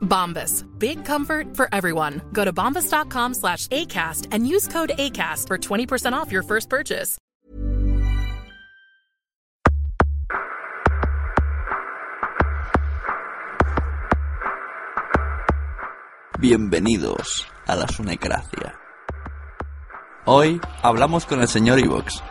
[0.00, 0.64] Bombas.
[0.78, 2.20] Big comfort for everyone.
[2.32, 7.18] Go to bombas.com slash ACAST and use code ACAST for 20% off your first purchase.
[16.40, 18.74] Bienvenidos a la Sunecracia.
[20.24, 22.22] Hoy hablamos con el señor Ivox.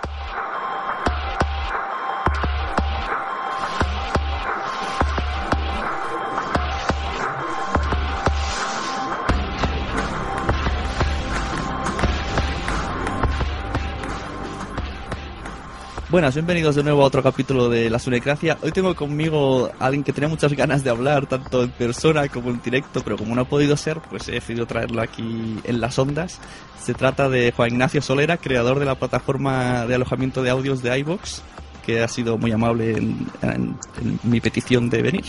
[16.09, 18.57] Buenas, bienvenidos de nuevo a otro capítulo de La Sunecracia.
[18.63, 22.49] Hoy tengo conmigo a alguien que tenía muchas ganas de hablar, tanto en persona como
[22.49, 25.99] en directo, pero como no ha podido ser, pues he decidido traerlo aquí en las
[25.99, 26.39] ondas.
[26.81, 30.97] Se trata de Juan Ignacio Solera, creador de la plataforma de alojamiento de audios de
[30.97, 31.43] iVox,
[31.85, 35.25] que ha sido muy amable en, en- en mi petición de venir.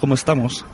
[0.00, 0.64] ¿Cómo estamos?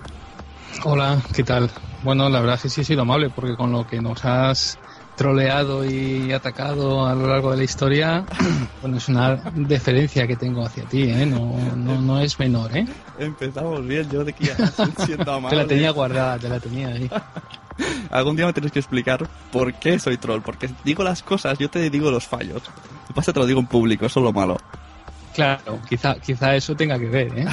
[0.84, 1.68] Hola, ¿qué tal?
[2.04, 4.78] Bueno, la verdad es que sí he sido amable porque con lo que nos has
[5.22, 8.24] troleado y atacado a lo largo de la historia,
[8.82, 11.24] bueno, es una deferencia que tengo hacia ti, ¿eh?
[11.24, 12.84] No, no, no es menor, ¿eh?
[13.20, 14.56] Empezamos bien, yo de que ya
[15.06, 17.08] siendo Te la tenía guardada, te la tenía ahí.
[18.10, 21.70] Algún día me tienes que explicar por qué soy troll, porque digo las cosas, yo
[21.70, 22.60] te digo los fallos.
[22.64, 24.56] Lo que pasa te lo digo en público, eso es lo malo.
[25.34, 27.46] Claro, quizá, quizá eso tenga que ver, ¿eh?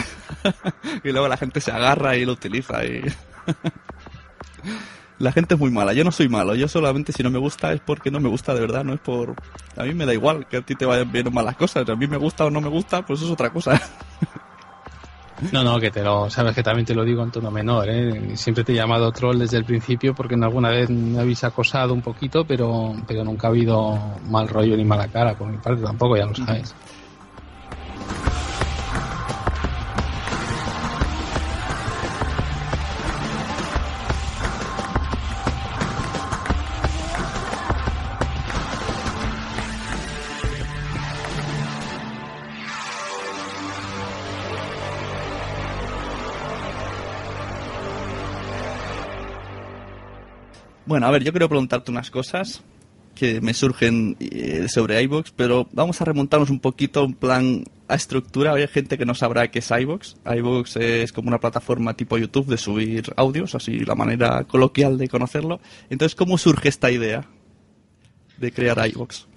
[1.04, 3.04] Y luego la gente se agarra y lo utiliza y...
[5.20, 7.74] La gente es muy mala, yo no soy malo, yo solamente si no me gusta
[7.74, 9.36] es porque no me gusta de verdad, no es por...
[9.76, 11.88] A mí me da igual que a ti te vayan bien o mal las cosas,
[11.88, 13.80] a mí me gusta o no me gusta, pues eso es otra cosa.
[15.54, 18.36] No, no, que te lo, sabes que también te lo digo en tono menor, ¿eh?
[18.36, 21.94] Siempre te he llamado troll desde el principio porque en alguna vez me habéis acosado
[21.94, 25.82] un poquito, pero, pero nunca ha habido mal rollo ni mala cara por mi parte
[25.82, 26.76] tampoco, ya lo sabes.
[50.90, 52.64] Bueno, a ver, yo quiero preguntarte unas cosas
[53.14, 57.94] que me surgen eh, sobre iVoox, pero vamos a remontarnos un poquito en plan a
[57.94, 58.54] estructura.
[58.54, 60.16] Hay gente que no sabrá qué es iVoox.
[60.26, 65.08] iVoox es como una plataforma tipo YouTube de subir audios, así la manera coloquial de
[65.10, 65.60] conocerlo.
[65.92, 67.24] Entonces, ¿cómo surge esta idea
[68.40, 69.28] de crear iVoox?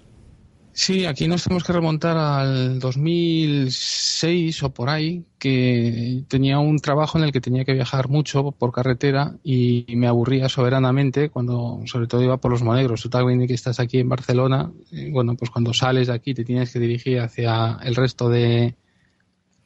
[0.75, 7.19] Sí, aquí nos tenemos que remontar al 2006 o por ahí, que tenía un trabajo
[7.19, 12.06] en el que tenía que viajar mucho por carretera y me aburría soberanamente cuando, sobre
[12.06, 13.03] todo iba por los monegros.
[13.03, 16.44] Tú también que estás aquí en Barcelona, eh, bueno, pues cuando sales de aquí te
[16.44, 18.75] tienes que dirigir hacia el resto de,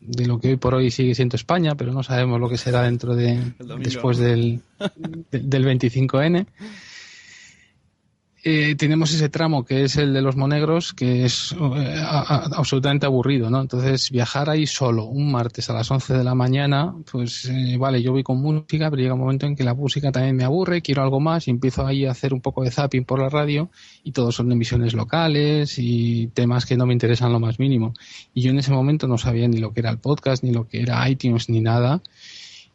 [0.00, 2.82] de lo que hoy por hoy sigue siendo España, pero no sabemos lo que será
[2.82, 3.38] dentro de,
[3.84, 4.60] después del,
[5.30, 6.46] de- del 25N.
[8.48, 13.50] Eh, tenemos ese tramo que es el de los monegros, que es eh, absolutamente aburrido,
[13.50, 13.60] ¿no?
[13.60, 18.00] Entonces, viajar ahí solo un martes a las 11 de la mañana, pues eh, vale,
[18.00, 20.80] yo voy con música, pero llega un momento en que la música también me aburre,
[20.80, 23.68] quiero algo más y empiezo ahí a hacer un poco de zapping por la radio
[24.04, 27.94] y todos son emisiones locales y temas que no me interesan lo más mínimo.
[28.32, 30.68] Y yo en ese momento no sabía ni lo que era el podcast, ni lo
[30.68, 32.00] que era iTunes, ni nada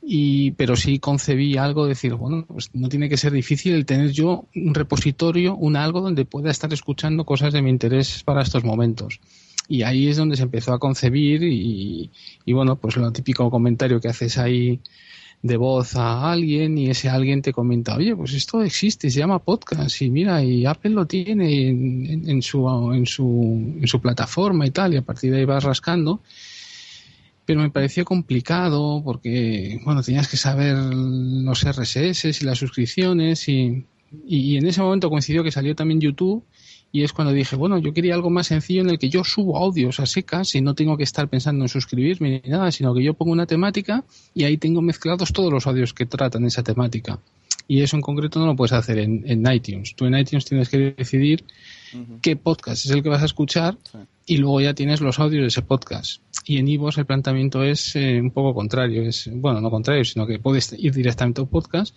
[0.02, 3.86] y pero sí concebí algo de decir bueno pues no tiene que ser difícil el
[3.86, 8.42] tener yo un repositorio un algo donde pueda estar escuchando cosas de mi interés para
[8.42, 9.20] estos momentos
[9.68, 12.10] y ahí es donde se empezó a concebir y,
[12.46, 14.80] y bueno pues lo típico comentario que haces ahí
[15.44, 19.40] de voz a alguien y ese alguien te comenta oye pues esto existe se llama
[19.40, 24.00] podcast y mira y Apple lo tiene en, en- en su en su en su
[24.02, 26.22] plataforma y tal y a partir de ahí vas rascando
[27.46, 33.86] pero me pareció complicado porque, bueno, tenías que saber los RSS y las suscripciones y,
[34.26, 36.44] y, en ese momento coincidió que salió también YouTube
[36.92, 39.58] y es cuando dije, bueno, yo quería algo más sencillo en el que yo subo
[39.58, 43.04] audios a secas y no tengo que estar pensando en suscribirme ni nada, sino que
[43.04, 44.04] yo pongo una temática
[44.34, 47.20] y ahí tengo mezclados todos los audios que tratan esa temática.
[47.68, 49.96] Y eso en concreto no lo puedes hacer en, iTunes.
[49.96, 51.46] Tú en iTunes tienes que decidir
[52.22, 53.78] qué podcast es el que vas a escuchar
[54.26, 56.22] y luego ya tienes los audios de ese podcast.
[56.46, 59.04] Y en iVoox el planteamiento es eh, un poco contrario.
[59.04, 61.96] Es, bueno, no contrario, sino que puedes ir directamente a un podcast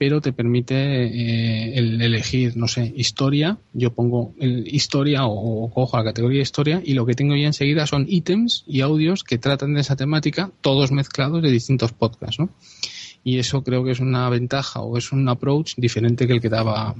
[0.00, 3.58] pero te permite eh, el elegir, no sé, historia.
[3.74, 7.86] Yo pongo el historia o, cojo la categoría historia y lo que tengo ya enseguida
[7.86, 12.48] son ítems y audios que tratan de esa temática, todos mezclados de distintos podcasts, ¿no?
[13.24, 16.48] Y eso creo que es una ventaja o es un approach diferente que el que
[16.48, 16.96] daba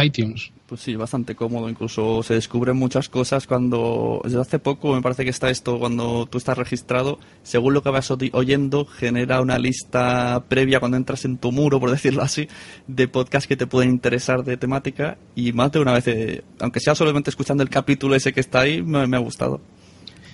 [0.00, 0.52] iTunes.
[0.66, 1.68] Pues sí, bastante cómodo.
[1.68, 4.20] Incluso se descubren muchas cosas cuando.
[4.24, 7.90] Desde hace poco me parece que está esto, cuando tú estás registrado, según lo que
[7.90, 12.48] vas oyendo, genera una lista previa cuando entras en tu muro, por decirlo así,
[12.88, 15.18] de podcasts que te pueden interesar de temática.
[15.36, 18.60] Y más de una vez, eh, aunque sea solamente escuchando el capítulo ese que está
[18.60, 19.60] ahí, me ha gustado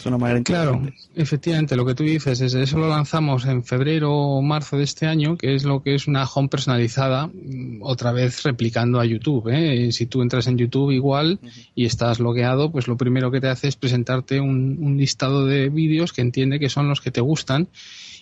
[0.06, 0.82] una manera Claro,
[1.14, 5.06] efectivamente, lo que tú dices es eso lo lanzamos en febrero o marzo de este
[5.06, 9.48] año, que es lo que es una home personalizada, mm, otra vez replicando a YouTube.
[9.48, 9.92] ¿eh?
[9.92, 11.38] Si tú entras en YouTube igual
[11.74, 15.68] y estás logueado, pues lo primero que te hace es presentarte un, un listado de
[15.68, 17.68] vídeos que entiende que son los que te gustan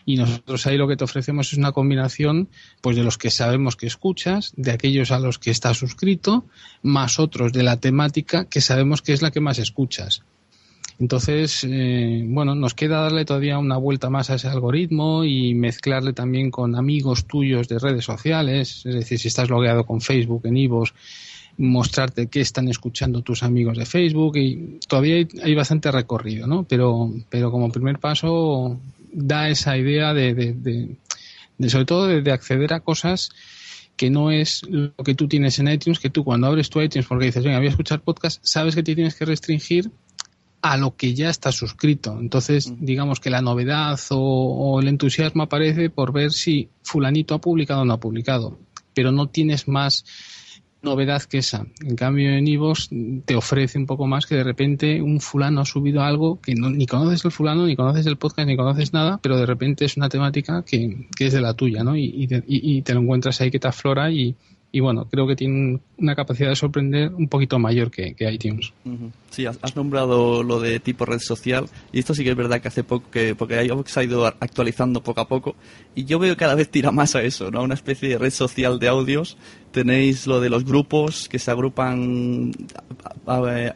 [0.05, 2.49] y nosotros ahí lo que te ofrecemos es una combinación
[2.81, 6.45] pues de los que sabemos que escuchas, de aquellos a los que estás suscrito,
[6.83, 10.23] más otros de la temática que sabemos que es la que más escuchas.
[11.01, 16.13] Entonces, eh, bueno, nos queda darle todavía una vuelta más a ese algoritmo y mezclarle
[16.13, 20.59] también con amigos tuyos de redes sociales, es decir, si estás logueado con Facebook, en
[20.59, 20.93] Ivos,
[21.57, 26.65] mostrarte qué están escuchando tus amigos de Facebook y todavía hay, bastante recorrido, ¿no?
[26.65, 28.79] Pero, pero como primer paso
[29.11, 33.31] da esa idea de, de, sobre todo de, acceder a cosas
[33.97, 37.07] que no es lo que tú tienes en iTunes, que tú cuando abres tu iTunes
[37.07, 39.91] porque dices, venga, voy a escuchar podcast, sabes que te tienes que restringir
[40.63, 42.19] a lo que ya está suscrito.
[42.21, 47.83] Entonces, digamos que la novedad o, el entusiasmo aparece por ver si fulanito ha publicado
[47.83, 48.59] o no ha publicado,
[48.95, 50.05] pero no tienes más
[50.83, 51.67] novedad que esa.
[51.83, 52.91] En cambio, en Ivos
[53.25, 56.71] te ofrece un poco más que de repente un fulano ha subido algo que no,
[56.71, 59.97] ni conoces el fulano, ni conoces el podcast, ni conoces nada, pero de repente es
[59.97, 61.97] una temática que, que es de la tuya, ¿no?
[61.97, 64.37] Y, y, te lo encuentras ahí que te aflora y,
[64.73, 68.73] y bueno, creo que tiene una capacidad de sorprender un poquito mayor que, iTunes.
[69.31, 72.69] Sí, has, nombrado lo de tipo red social y esto sí que es verdad que
[72.69, 75.57] hace poco que porque iVoox ha ido actualizando poco a poco
[75.95, 77.63] y yo veo que cada vez tira más a eso, ¿no?
[77.63, 79.37] Una especie de red social de audios.
[79.73, 82.53] Tenéis lo de los grupos que se agrupan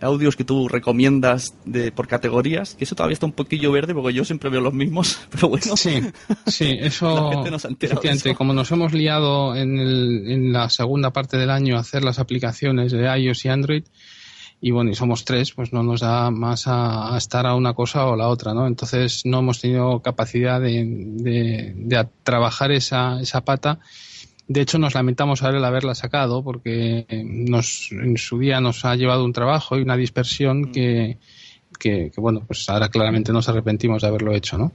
[0.01, 4.13] audios que tú recomiendas de por categorías, que eso todavía está un poquillo verde porque
[4.13, 5.77] yo siempre veo los mismos, pero bueno.
[5.77, 6.01] Sí,
[6.47, 7.45] sí, eso.
[8.37, 12.19] como nos hemos liado en, el, en la segunda parte del año a hacer las
[12.19, 13.85] aplicaciones de iOS y Android,
[14.61, 18.07] y bueno, y somos tres, pues no nos da más a, estar a una cosa
[18.07, 18.67] o la otra, ¿no?
[18.67, 23.81] Entonces no hemos tenido capacidad de, de, trabajar esa, esa pata.
[24.47, 29.25] De hecho, nos lamentamos el haberla sacado porque nos, en su día nos ha llevado
[29.25, 30.73] un trabajo y una dispersión mm.
[30.73, 31.19] que,
[31.79, 34.73] que, bueno, pues ahora claramente nos arrepentimos de haberlo hecho, ¿no?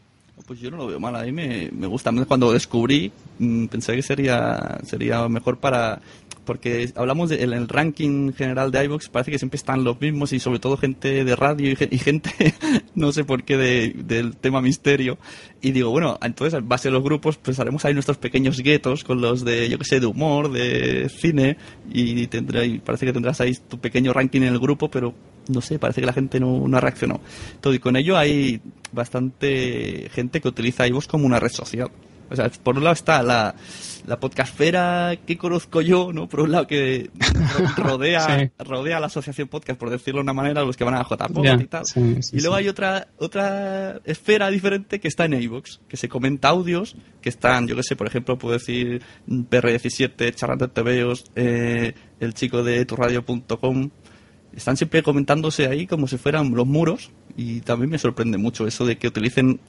[0.48, 2.12] Pues yo no lo veo mal, a mí me, me gusta.
[2.28, 6.02] Cuando descubrí, mm, pensé que sería, sería mejor para
[6.50, 10.40] porque hablamos del el ranking general de iVoox, parece que siempre están los mismos y
[10.40, 12.32] sobre todo gente de radio y, gente,
[12.96, 15.20] no sé por qué, del tema misterio.
[15.62, 19.04] Y digo, bueno, entonces en base a los grupos, pues haremos ahí nuestros pequeños guetos
[19.04, 21.58] con los de, yo que sé, de humor, de cine,
[21.94, 25.14] y, tendrá, y parece que tendrás ahí tu pequeño ranking en el grupo, pero
[25.50, 27.22] no sé, parece que la gente no, no reaccionado.
[27.62, 28.60] Todo, y con ello hay
[28.92, 31.92] bastante gente que utiliza iVoox como una red social.
[32.32, 33.56] O sea, por un lado está la,
[34.10, 36.28] la podcastfera que conozco yo, ¿no?
[36.28, 37.12] Por un lado que
[37.78, 41.62] rodea, rodea la asociación podcast, por decirlo de una manera, los que van a JPod
[41.62, 41.84] y tal.
[41.96, 46.96] y luego hay otra, otra esfera diferente que está en iVoox, que se comenta audios,
[47.22, 52.64] que están, yo qué sé, por ejemplo, puedo decir PR17, Charlando TVOs, eh, el chico
[52.64, 53.92] de turradio.com,
[54.56, 58.88] están siempre comentándose ahí como si fueran los muros y también me sorprende mucho eso
[58.88, 59.60] de que utilicen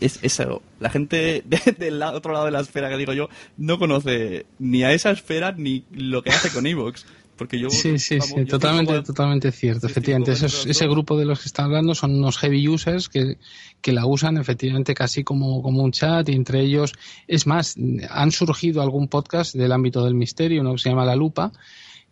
[0.00, 0.62] es eso.
[0.80, 1.44] La gente
[1.78, 5.52] del otro lado de la esfera que digo yo no conoce ni a esa esfera
[5.56, 7.06] ni lo que hace con Evox.
[7.36, 9.86] Porque yo, sí, sí, sí, totalmente, totalmente cierto.
[9.86, 13.36] Efectivamente, ese grupo de los que están hablando son unos heavy users que,
[13.82, 16.94] que la usan efectivamente casi como, como un chat y entre ellos,
[17.28, 17.76] es más,
[18.08, 21.52] han surgido algún podcast del ámbito del misterio, uno que se llama La Lupa,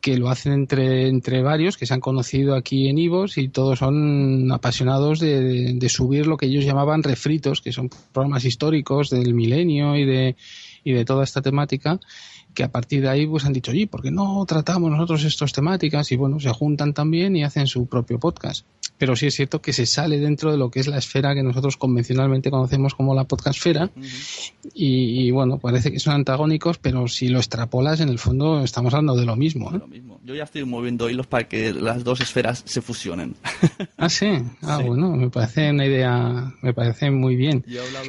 [0.04, 3.78] que lo hacen entre, entre varios que se han conocido aquí en Ivos y todos
[3.78, 9.96] son apasionados de, subir lo que ellos llamaban refritos, que son programas históricos del milenio
[9.96, 10.36] y de
[10.84, 11.98] y de toda esta temática
[12.54, 15.52] que a partir de ahí pues han dicho, oye, ¿por qué no tratamos nosotros estas
[15.52, 16.10] temáticas?
[16.12, 18.64] Y bueno, se juntan también y hacen su propio podcast.
[18.96, 21.42] Pero sí es cierto que se sale dentro de lo que es la esfera que
[21.42, 23.90] nosotros convencionalmente conocemos como la podcastfera.
[24.72, 29.16] y, bueno, parece que son antagónicos, pero si lo extrapolas, en el fondo estamos hablando
[29.16, 29.70] de lo mismo.
[29.74, 29.78] ¿eh?
[29.78, 30.20] Lo mismo.
[30.24, 33.34] Yo ya estoy moviendo hilos para que las dos esferas se fusionen.
[33.96, 34.28] ah, sí.
[34.62, 37.64] Ah, bueno, me parece una idea, me parece muy bien.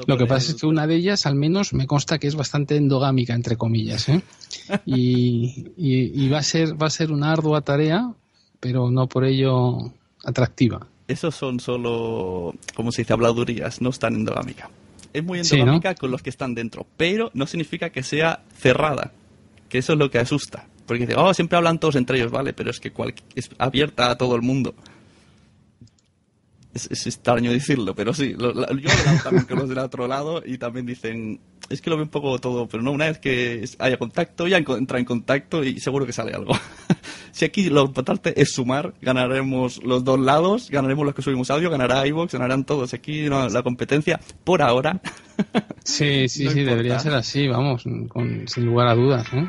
[0.05, 2.64] Lo que pasa es que una de ellas, al menos, me consta que es bastante
[2.72, 4.10] endogámica, entre comillas.
[4.10, 4.22] ¿eh?
[4.86, 8.12] y, va a ser va a ser una ardua tarea,
[8.60, 9.91] pero no por ello
[10.24, 10.88] atractiva.
[11.07, 14.69] Esos son solo, como se dice, habladurías, no están endogámica.
[15.13, 19.12] Es muy endogámica con los que están dentro, pero no significa que sea cerrada,
[19.69, 20.67] que eso es lo que asusta.
[20.86, 22.91] Porque dice, oh, siempre hablan todos entre ellos, vale, pero es que
[23.36, 24.75] es abierta a todo el mundo.
[26.75, 30.58] Es, extraño decirlo, pero sí, yo lo he también con los del otro lado y
[30.58, 31.39] también dicen,
[31.70, 34.58] es que lo veo un poco todo, pero no, una vez que haya contacto, ya
[34.58, 36.53] entra en contacto y seguro que sale algo.
[37.32, 41.70] si aquí lo importante es sumar, ganaremos los dos lados, ganaremos los que subimos audio,
[41.70, 42.94] ganará iVoox, ganarán todos.
[42.94, 45.00] Aquí la competencia, por ahora.
[45.86, 49.25] sí, sí, sí, debería ser así, vamos, sin lugar a dudas.
[49.32, 49.48] ¿eh?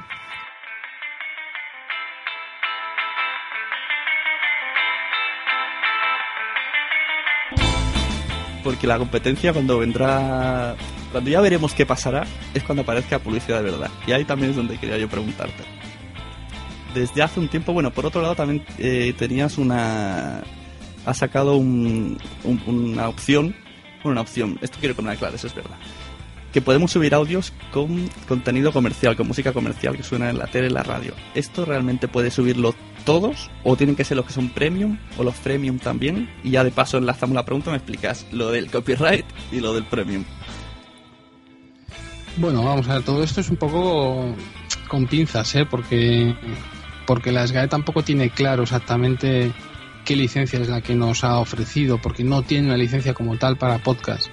[8.67, 10.75] Porque la competencia cuando vendrá,
[11.13, 13.89] cuando ya veremos qué pasará, es cuando aparezca publicidad de verdad.
[14.09, 15.63] Y ahí también es donde quería yo preguntarte.
[16.93, 20.43] Desde hace un tiempo, bueno, por otro lado también eh, tenías una...
[21.05, 23.55] Has sacado un, una opción,
[24.03, 25.77] bueno, una opción, esto quiero poner claro, eso es verdad
[26.57, 30.69] que podemos subir audios con contenido comercial, con música comercial que suena en la tele,
[30.69, 31.13] en la radio.
[31.35, 35.35] ¿Esto realmente puede subirlo todos o tienen que ser los que son premium o los
[35.35, 36.31] premium también?
[36.43, 39.85] Y ya de paso enlazamos la pregunta, me explicas lo del copyright y lo del
[39.85, 40.25] premium.
[42.39, 44.35] Bueno, vamos a ver, todo esto es un poco
[44.89, 45.67] con pinzas, ¿eh?
[45.67, 46.35] Porque,
[47.07, 49.53] porque la SGAE tampoco tiene claro exactamente
[50.07, 53.59] qué licencia es la que nos ha ofrecido, porque no tiene una licencia como tal
[53.59, 54.31] para podcast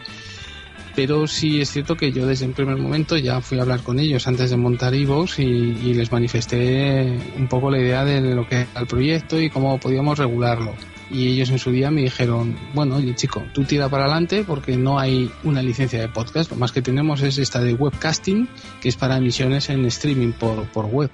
[0.96, 4.00] pero sí es cierto que yo desde el primer momento ya fui a hablar con
[4.00, 8.62] ellos antes de montar Evox y, les manifesté un poco la idea de lo que
[8.62, 10.74] era el proyecto y cómo podíamos regularlo.
[11.12, 14.78] Y ellos en su día me dijeron, bueno, oye chico, tú tira para adelante porque
[14.78, 18.48] no hay una licencia de podcast, lo más que tenemos es esta de webcasting,
[18.82, 21.12] que es para emisiones en streaming por, por web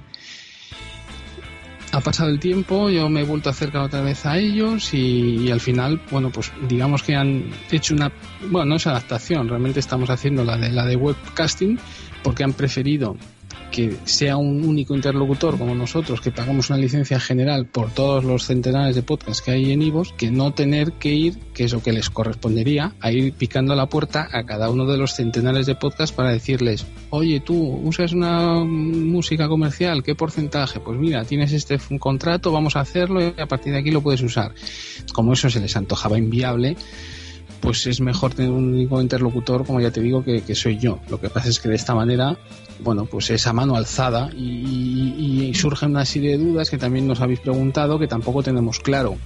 [1.91, 5.50] ha pasado el tiempo, yo me he vuelto a acercar otra vez a ellos y,
[5.51, 8.12] al final, bueno, pues digamos que han hecho una,
[8.50, 11.79] bueno, no es adaptación, realmente estamos haciendo la de la de webcasting
[12.24, 13.15] porque han preferido
[13.71, 18.45] que sea un único interlocutor como nosotros, que pagamos una licencia general por todos los
[18.45, 21.81] centenares de podcasts que hay en Ivos, que no tener que ir, que es lo
[21.81, 25.75] que les correspondería, a ir picando la puerta a cada uno de los centenares de
[25.75, 30.79] podcasts para decirles, oye, tú usas una música comercial, ¿qué porcentaje?
[30.79, 34.21] Pues mira, tienes este contrato, vamos a hacerlo y a partir de aquí lo puedes
[34.21, 34.53] usar.
[35.13, 36.75] Como eso se les antojaba inviable,
[37.61, 40.99] pues es mejor tener un único interlocutor, como ya te digo, que, soy yo.
[41.09, 42.37] Lo que pasa es que de esta manera,
[42.79, 47.21] bueno, pues esa mano alzada y, y, surgen una serie de dudas que también nos
[47.21, 49.17] habéis preguntado que tampoco tenemos claro.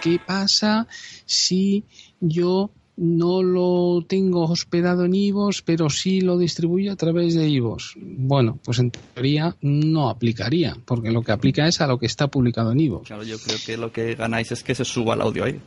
[0.00, 0.86] ¿Qué pasa
[1.26, 1.84] si
[2.20, 7.94] yo no lo tengo hospedado en IVOS, pero sí lo distribuyo a través de IVOS.
[7.96, 12.28] Bueno, pues en teoría no aplicaría, porque lo que aplica es a lo que está
[12.28, 13.06] publicado en IVOS.
[13.06, 15.58] Claro, yo creo que lo que ganáis es que se suba el audio ahí.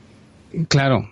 [0.68, 1.10] Claro.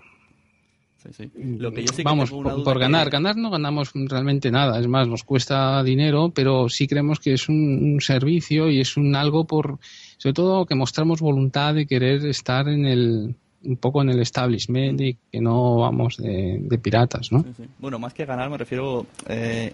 [2.03, 6.87] Vamos, por, ganar, ganar no ganamos realmente nada, es más, nos cuesta dinero, pero sí
[6.87, 9.79] creemos que es un, servicio y es un algo por,
[10.17, 15.01] sobre todo que mostramos voluntad de querer estar en el, un poco en el establishment
[15.01, 17.43] y que no vamos de, piratas, ¿no?
[17.79, 19.73] Bueno, más que ganar me refiero eh,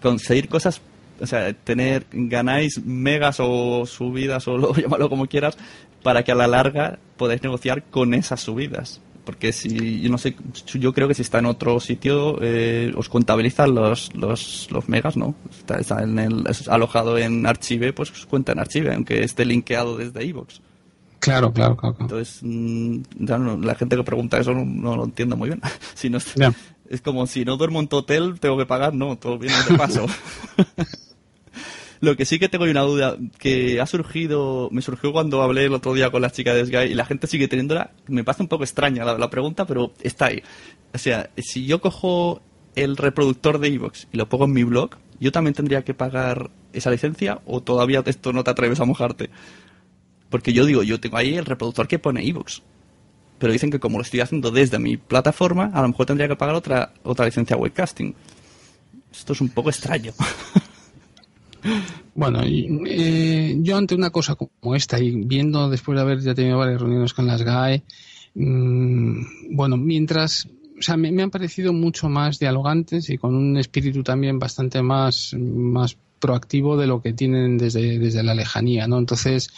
[0.00, 0.80] conseguir cosas
[1.20, 5.56] o sea, tener, ganáis megas o subidas o lo, llámalo como quieras,
[6.02, 9.00] para que a la larga podáis negociar con esas subidas.
[9.24, 10.34] Porque si, yo no sé,
[10.74, 15.16] yo creo que si está en otro sitio, eh, os contabilizan los, los, los megas,
[15.16, 15.34] ¿no?
[15.50, 20.24] Está, en el, alojado en Archive, pues os cuenta en Archive, aunque esté linkeado desde
[20.24, 20.60] iVoox.
[21.20, 21.96] Claro, claro, claro.
[22.00, 23.02] Entonces, mm,
[23.62, 25.60] la gente que pregunta eso no, lo entiendo muy bien.
[25.94, 26.18] si no,
[26.88, 29.76] Es como si no duermo en tu hotel, tengo que pagar, no, todo viene de
[29.76, 30.06] paso.
[32.00, 35.74] Lo que sí que tengo una duda que ha surgido, me surgió cuando hablé el
[35.74, 37.90] otro día con las chicas de Sky y la gente sigue teniéndola.
[38.06, 40.42] Me parece un poco extraña la, pregunta, pero está ahí.
[40.94, 42.40] O sea, si yo cojo
[42.74, 46.50] el reproductor de Evox y lo pongo en mi blog, ¿yo también tendría que pagar
[46.72, 49.28] esa licencia o todavía esto no te atreves a mojarte?
[50.30, 52.62] Porque yo digo, yo tengo ahí el reproductor que pone Evox.
[53.38, 56.36] Pero dicen que como lo estoy haciendo desde mi plataforma, a lo mejor tendría que
[56.36, 58.14] pagar otra, otra licencia webcasting.
[59.12, 60.12] Esto es un poco extraño.
[62.14, 66.58] Bueno, eh, yo ante una cosa como esta y viendo después de haber ya tenido
[66.58, 67.82] varias reuniones con las GAE,
[68.34, 70.46] mm, bueno, mientras,
[70.78, 75.34] o sea, me, han parecido mucho más dialogantes y con un espíritu también bastante más,
[75.38, 78.98] más proactivo de lo que tienen desde, desde la lejanía, ¿no?
[78.98, 79.50] Entonces,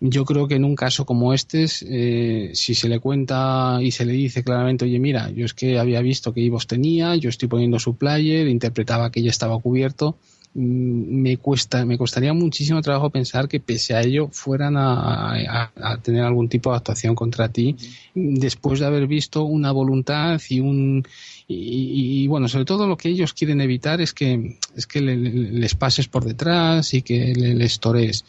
[0.00, 4.04] yo creo que en un caso como este, eh, si se le cuenta y se
[4.04, 7.48] le dice claramente, oye, mira, yo es que había visto que Ivos tenía, yo estoy
[7.48, 10.18] poniendo su player, interpretaba que ya estaba cubierto,
[10.54, 15.70] me cuesta, me costaría muchísimo trabajo pensar que pese a ello fueran a,
[16.02, 17.76] tener algún tipo de actuación contra ti
[18.14, 21.04] después de haber visto una voluntad y un
[21.48, 26.06] y, bueno sobre todo lo que ellos quieren evitar es que es que les pases
[26.06, 28.24] por detrás y que les torees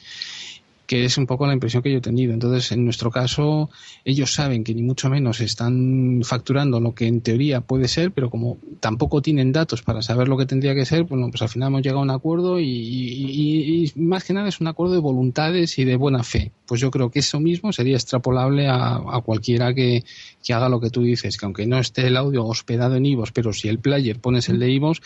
[0.88, 2.34] que es un poco la impresión que yo he tenido.
[2.34, 3.70] Entonces, en nuestro caso,
[4.04, 8.30] ellos saben que ni mucho menos están facturando lo que en teoría puede ser, pero
[8.30, 11.70] como tampoco tienen datos para saber lo que tendría que ser, bueno, pues al final
[11.70, 15.86] hemos llegado a un acuerdo y, más que nada es un acuerdo de voluntades y
[15.86, 16.51] de buena fe.
[16.65, 20.04] Pues yo creo que eso mismo sería extrapolable a, cualquiera que,
[20.44, 23.32] que, haga lo que tú dices, que aunque no esté el audio hospedado en IVOS,
[23.32, 25.01] pero si el player pones el de IVOS,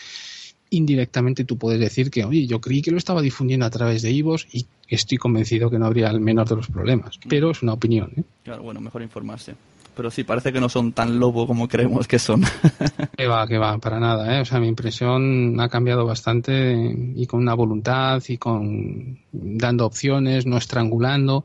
[0.70, 4.10] indirectamente tú puedes decir que, oye, yo creí que lo estaba difundiendo a través de
[4.10, 7.18] Ivos y estoy convencido que no habría el menor de los problemas.
[7.18, 7.28] Mm.
[7.28, 8.12] Pero es una opinión.
[8.16, 8.22] ¿eh?
[8.44, 9.54] Claro, bueno, mejor informarse.
[9.96, 12.42] Pero sí, parece que no son tan lobo como creemos que son.
[13.16, 14.36] que va, que va, para nada.
[14.36, 14.40] ¿eh?
[14.40, 20.46] O sea, mi impresión ha cambiado bastante y con una voluntad y con dando opciones,
[20.46, 21.44] no estrangulando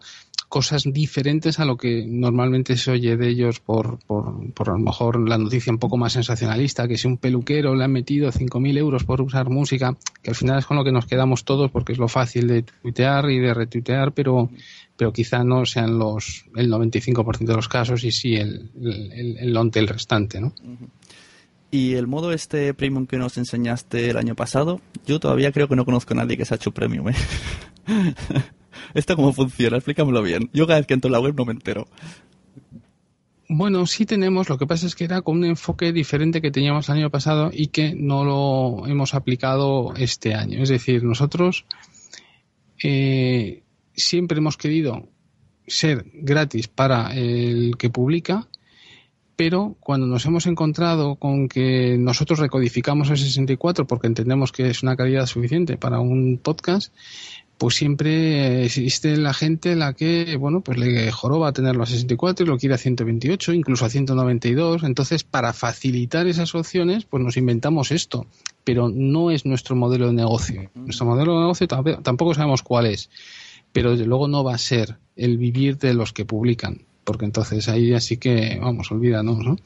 [0.50, 4.80] cosas diferentes a lo que normalmente se oye de ellos por, por, por a lo
[4.80, 8.78] mejor la noticia un poco más sensacionalista, que si un peluquero le ha metido 5.000
[8.78, 11.94] euros por usar música, que al final es con lo que nos quedamos todos porque
[11.94, 14.50] es lo fácil de tuitear y de retuitear, pero,
[14.98, 19.72] pero quizá no sean los el 95% de los casos y sí el, el, el,
[19.74, 20.54] el restante, ¿no?
[21.72, 25.76] Y el modo este premium que nos enseñaste el año pasado, yo todavía creo que
[25.76, 27.16] no conozco a nadie que se ha hecho premium, ¿eh?
[28.94, 29.78] ¿Esto cómo funciona?
[29.78, 30.50] Explícamelo bien.
[30.54, 31.88] Yo cada vez que entro en la web no me entero.
[33.48, 36.90] Bueno, sí tenemos, lo que pasa es que era con un enfoque diferente que teníamos
[36.90, 40.64] el año pasado y que no lo hemos aplicado este año.
[40.64, 41.66] Es decir, nosotros
[42.84, 43.62] eh,
[43.94, 45.08] siempre hemos querido
[45.68, 48.48] ser gratis para el que publica,
[49.36, 54.82] pero cuando nos hemos encontrado con que nosotros recodificamos el 64 porque entendemos que es
[54.82, 56.94] una calidad suficiente para un podcast,
[57.58, 62.50] pues siempre existe la gente la que, bueno, pues le joroba tenerlo a 64 y
[62.50, 64.84] lo quiere a 128, incluso a 192.
[64.84, 68.28] Entonces, para facilitar esas opciones, pues nos inventamos esto.
[68.64, 70.70] Pero no es nuestro modelo de negocio.
[70.74, 73.10] Nuestro modelo de negocio tampoco sabemos cuál es.
[73.72, 76.82] Pero desde luego no va a ser el vivir de los que publican.
[77.04, 79.58] Porque entonces ahí así que, vamos, olvídanos, ¿no?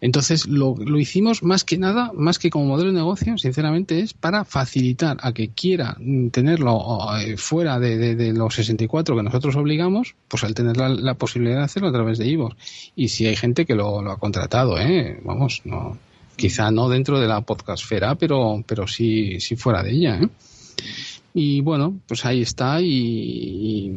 [0.00, 4.14] Entonces, lo, lo, hicimos más que nada, más que como modelo de negocio, sinceramente, es
[4.14, 5.96] para facilitar a que quiera
[6.30, 6.80] tenerlo
[7.20, 11.64] eh, fuera de, de, los 64 que nosotros obligamos, pues al tener la, posibilidad de
[11.64, 12.54] hacerlo a través de Ivo.
[12.94, 15.20] Y si hay gente que lo, lo, ha contratado, ¿eh?
[15.24, 15.98] Vamos, no,
[16.36, 20.28] quizá no dentro de la podcastfera, pero, pero sí, sí fuera de ella, ¿eh?
[21.34, 23.92] Y bueno, pues ahí está, y,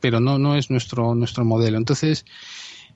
[0.00, 1.78] pero no, no es nuestro, nuestro modelo.
[1.78, 2.24] Entonces,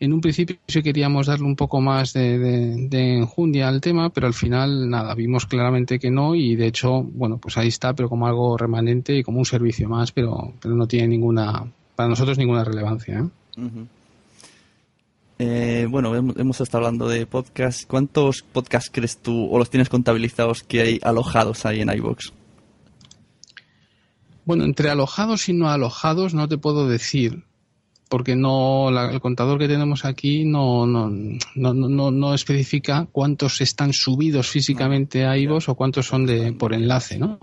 [0.01, 4.35] en un principio sí queríamos darle un poco más de, enjundia al tema, pero al
[4.35, 8.27] final nada, vimos claramente que no y de hecho, bueno, pues ahí está, pero como
[8.27, 12.65] algo remanente y como un servicio más, pero, pero no tiene ninguna, para nosotros ninguna
[12.65, 13.19] relevancia.
[13.59, 13.69] ¿eh?
[15.39, 17.87] Eh, bueno, hemos, estado hablando de podcast.
[17.87, 22.33] ¿Cuántos podcasts crees tú o los tienes contabilizados que hay alojados ahí en iBox?
[24.47, 27.45] Bueno, entre alojados y no alojados no te puedo decir
[28.11, 33.93] porque no el contador que tenemos aquí no no, no, no, no especifica cuántos están
[33.93, 37.39] subidos físicamente a IVOS o cuántos son de por enlace, ¿no?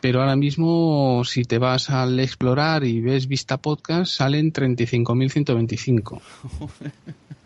[0.00, 6.20] Pero ahora mismo, si te vas al explorar y ves Vista Podcast, salen 35.125.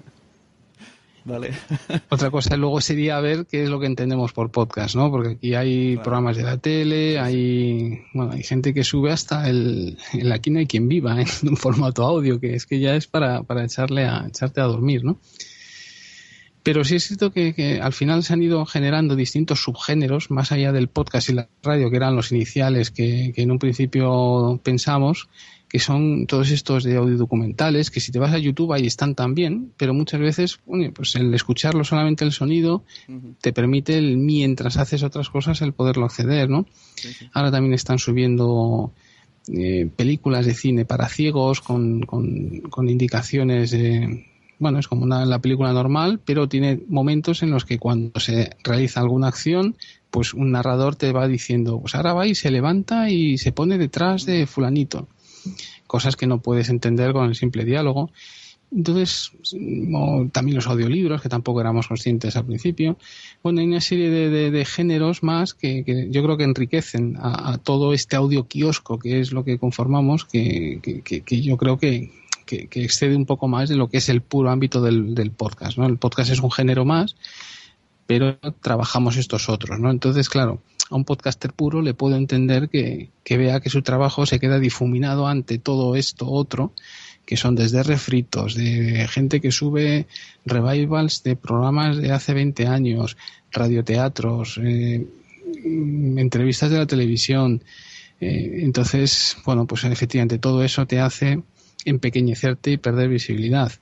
[1.25, 1.53] Vale.
[2.09, 5.11] Otra cosa luego sería ver qué es lo que entendemos por podcast, ¿no?
[5.11, 9.99] Porque aquí hay programas de la tele, hay bueno, hay gente que sube hasta el,
[10.33, 13.43] aquí no hay quien viva en un formato audio, que es que ya es para,
[13.43, 15.19] para echarle a echarte a dormir, ¿no?
[16.65, 20.53] Pero sí es cierto que, que, al final se han ido generando distintos subgéneros, más
[20.53, 24.61] allá del podcast y la radio, que eran los iniciales que, que en un principio
[24.63, 25.29] pensamos,
[25.73, 29.15] que son todos estos de audio documentales, que si te vas a YouTube ahí están
[29.15, 30.61] también, pero muchas veces,
[30.95, 32.85] pues el escucharlo solamente el sonido
[33.41, 36.67] te permite el, mientras haces otras cosas el poderlo acceder, ¿no?
[37.33, 38.93] Ahora también están subiendo
[39.49, 44.27] eh, películas de cine para ciegos con, con, indicaciones de,
[44.59, 48.51] bueno, es como una, la película normal, pero tiene momentos en los que cuando se
[48.63, 49.77] realiza alguna acción,
[50.11, 53.79] pues un narrador te va diciendo, pues ahora va y se levanta y se pone
[53.79, 55.09] detrás de fulanito.
[55.87, 58.11] Cosas que no puedes entender con el simple diálogo.
[58.75, 59.33] Entonces,
[60.33, 62.97] también los audiolibros, que tampoco éramos conscientes al principio.
[63.43, 68.17] Bueno, hay una serie de, géneros más que, yo creo que enriquecen a, todo este
[68.17, 70.81] audio kiosco, que es lo que conformamos, que,
[71.29, 72.11] yo creo que,
[72.49, 75.77] excede un poco más de lo que es el puro ámbito del, podcast.
[75.77, 75.87] ¿no?
[75.87, 77.15] El podcast es un género más,
[78.07, 79.79] pero trabajamos estos otros.
[79.79, 79.91] ¿no?
[79.91, 80.61] Entonces, claro,
[80.91, 84.59] a un podcaster puro le puedo entender que, que vea que su trabajo se queda
[84.59, 86.73] difuminado ante todo esto otro
[87.27, 90.07] que son desde refritos, de gente que sube
[90.45, 93.17] revivals de programas de hace 20 años,
[93.53, 95.07] radioteatros, eh,
[96.17, 97.62] entrevistas de la televisión.
[98.21, 101.43] Eh, entonces, bueno, pues efectivamente todo eso te hace
[101.85, 103.73] empequeñecerte y perder visibilidad.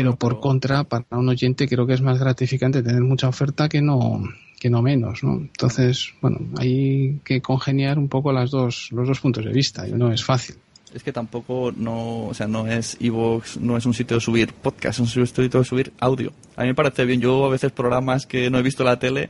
[0.00, 3.82] Pero por contra, para un oyente creo que es más gratificante tener mucha oferta que
[3.82, 4.22] no
[4.58, 5.34] que no menos, ¿no?
[5.34, 9.92] Entonces, bueno, hay que congeniar un poco las dos, los dos puntos de vista, y
[9.92, 10.56] no es fácil
[10.96, 14.52] es que tampoco no, o sea, no es Evox, no es un sitio de subir
[14.54, 16.32] podcast, es un sitio de subir audio.
[16.56, 18.98] A mí me parece bien, yo a veces programas que no he visto en la
[18.98, 19.28] tele,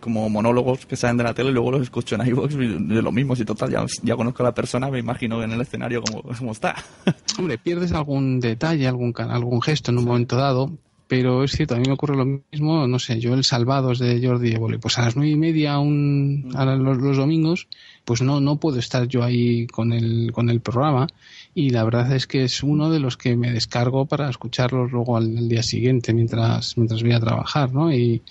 [0.00, 3.12] como monólogos que salen de la tele, y luego los escucho en iVoox de lo
[3.12, 6.22] mismo, si total ya, ya conozco a la persona, me imagino en el escenario cómo,
[6.22, 6.74] cómo está.
[7.38, 10.72] Hombre, pierdes algún detalle, algún, algún gesto en un momento dado,
[11.08, 14.20] pero es cierto, a mí me ocurre lo mismo, no sé, yo el Salvados de
[14.24, 17.66] Jordi Evole, pues a las nueve y media un, a los, los, domingos,
[18.04, 21.06] pues no, no puedo estar yo ahí con el, con el programa
[21.54, 25.16] y la verdad es que es uno de los que me descargo para escucharlos luego
[25.16, 27.90] al, día siguiente mientras, mientras voy a trabajar, ¿no?
[27.92, 28.22] Y,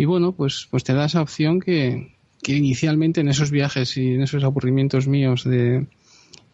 [0.00, 4.14] y bueno, pues, pues te da esa opción que, que inicialmente en esos viajes y
[4.14, 5.88] en esos aburrimientos míos de,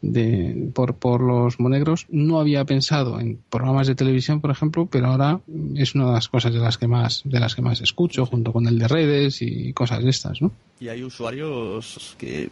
[0.03, 2.07] de, por, por los monegros.
[2.11, 5.41] No había pensado en programas de televisión, por ejemplo, pero ahora
[5.75, 8.53] es una de las cosas de las que más, de las que más escucho, junto
[8.53, 10.53] con el de redes y cosas de estas, ¿no?
[10.79, 12.51] Y hay usuarios que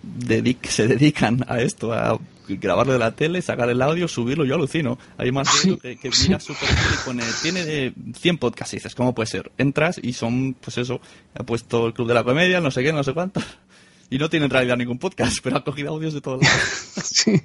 [0.62, 4.98] se dedican a esto, a grabarlo de la tele, sacar el audio, subirlo, yo alucino.
[5.18, 9.14] Hay más de que, que mira su y pone, tiene 100 podcasts y dices, ¿cómo
[9.14, 9.52] puede ser?
[9.59, 11.00] Entras y son, pues eso,
[11.35, 13.40] ha puesto el Club de la Comedia, no sé qué, no sé cuánto.
[14.11, 16.61] Y no tiene en realidad ningún podcast, pero ha cogido audios de todos lados.
[17.05, 17.40] sí.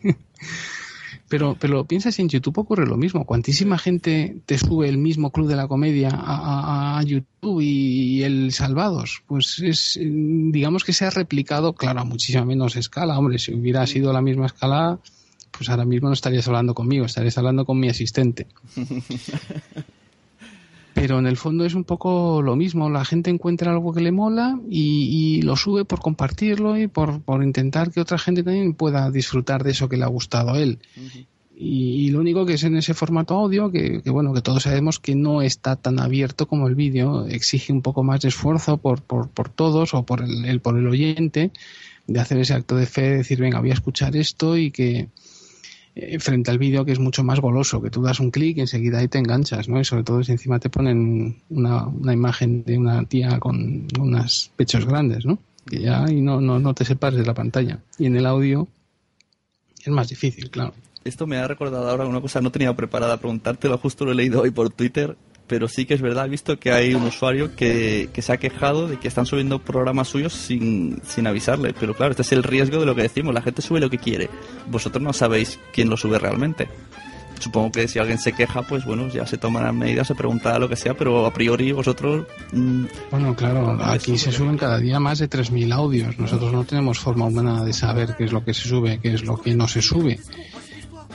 [1.29, 3.25] Pero, pero piensas en YouTube ocurre lo mismo.
[3.25, 9.21] Cuantísima gente te sube el mismo club de la comedia a, YouTube y, el Salvados.
[9.27, 13.17] Pues es, digamos que se ha replicado, claro, a muchísima menos escala.
[13.17, 14.99] Hombre, si hubiera sido la misma escala,
[15.51, 18.47] pues ahora mismo no estarías hablando conmigo, estarías hablando con mi asistente.
[20.99, 22.89] pero en el fondo es un poco lo mismo.
[22.89, 27.91] La gente encuentra algo que le mola y, lo sube por compartirlo y por, intentar
[27.91, 30.79] que otra gente también pueda disfrutar de eso que le ha gustado a él.
[31.57, 35.15] y, lo único que es en ese formato audio, que, bueno, que todos sabemos que
[35.15, 39.29] no está tan abierto como el vídeo, exige un poco más de esfuerzo por, por,
[39.29, 41.51] por todos o por el, por el oyente
[42.07, 45.07] de hacer ese acto de fe, de decir, venga, voy a escuchar esto y que,
[46.01, 48.61] eh, frente al vídeo que es mucho más goloso, que tú das un clic y
[48.61, 49.79] enseguida ahí te enganchas, ¿no?
[49.79, 54.51] Y sobre todo si encima te ponen una, una imagen de una tía con unos
[54.55, 55.39] pechos grandes, ¿no?
[55.65, 57.79] Que ya y no, no, no te separes de la pantalla.
[57.97, 58.67] Y en el audio
[59.81, 60.73] es más difícil, claro.
[61.03, 64.41] Esto me ha recordado ahora una cosa, no tenía preparada preguntártelo, justo lo he leído
[64.41, 65.17] hoy por Twitter
[65.49, 68.37] pero sí que es verdad, he visto que hay un usuario que, que se ha
[68.37, 71.73] quejado de que están subiendo programas suyos sin, sin avisarle.
[71.77, 73.97] Pero claro, este es el riesgo de lo que decimos, la gente sube lo que
[73.97, 74.29] quiere.
[74.67, 76.69] Vosotros no sabéis quién lo sube realmente.
[77.39, 80.69] Supongo que si alguien se queja, pues bueno, ya se tomarán medidas, se preguntará lo
[80.69, 82.27] que sea, pero a priori vosotros...
[82.51, 86.19] Mm, bueno, claro, aquí se suben cada día más de 3.000 audios.
[86.19, 89.23] Nosotros no tenemos forma humana de saber qué es lo que se sube, qué es
[89.23, 90.19] lo que no se sube.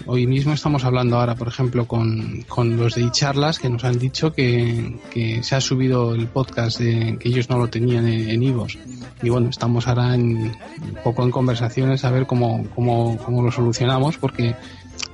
[0.06, 2.44] Hoy mismo estamos hablando ahora, por ejemplo, con,
[2.76, 4.98] los de charlas que nos han dicho que,
[5.42, 8.78] se ha subido el podcast de, que ellos no lo tenían en Ivos.
[9.22, 13.50] Y bueno, estamos ahora en, un poco en conversaciones a ver cómo, cómo, cómo lo
[13.50, 14.54] solucionamos porque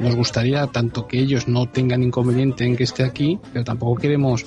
[0.01, 4.47] nos gustaría tanto que ellos no tengan inconveniente en que esté aquí, pero tampoco queremos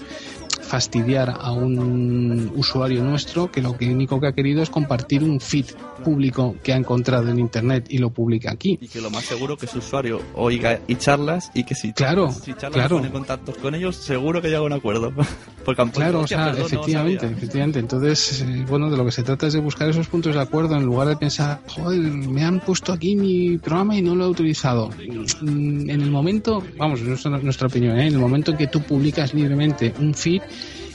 [0.73, 5.67] fastidiar a un usuario nuestro que lo único que ha querido es compartir un feed
[6.03, 8.79] público que ha encontrado en internet y lo publica aquí.
[8.81, 12.31] Y que lo más seguro que su usuario oiga y charlas y que si, claro,
[12.31, 12.97] si charlas claro.
[12.97, 15.13] pone contactos con ellos, seguro que llega a un acuerdo.
[15.63, 17.79] Porque claro, o sea, efectivamente, efectivamente.
[17.79, 20.75] Entonces, eh, bueno, de lo que se trata es de buscar esos puntos de acuerdo
[20.75, 24.27] en lugar de pensar, joder, me han puesto aquí mi programa y no lo he
[24.27, 24.89] utilizado.
[24.89, 28.07] Mm, en el momento, vamos, es nuestra opinión, ¿eh?
[28.07, 30.41] en el momento en que tú publicas libremente un feed,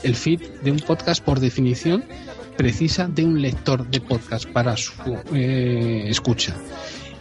[0.03, 2.03] el feed de un podcast por definición
[2.57, 4.91] precisa de un lector de podcast para su
[5.33, 6.55] eh, escucha.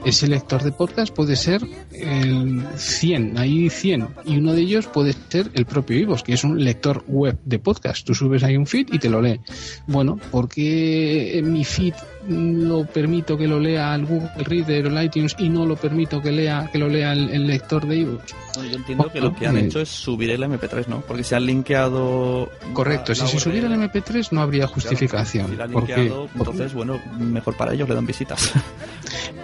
[0.04, 1.60] ese lector de podcast puede ser
[1.92, 6.44] el 100, hay 100, y uno de ellos puede ser el propio Ivos, que es
[6.44, 8.06] un lector web de podcast.
[8.06, 9.40] Tú subes ahí un feed y te lo lee.
[9.86, 11.94] Bueno, ¿por qué mi feed
[12.28, 16.20] lo permito que lo lea el Google Reader o el iTunes y no lo permito
[16.20, 18.22] que lea que lo lea el, lector de iVoox?
[18.56, 21.00] yo entiendo que lo que han hecho es subir el MP3, ¿no?
[21.00, 22.50] Porque se han linkeado...
[22.72, 25.56] Correcto, si se subiera el MP3 no habría justificación.
[25.72, 28.52] porque, entonces, bueno, mejor para ellos le dan visitas.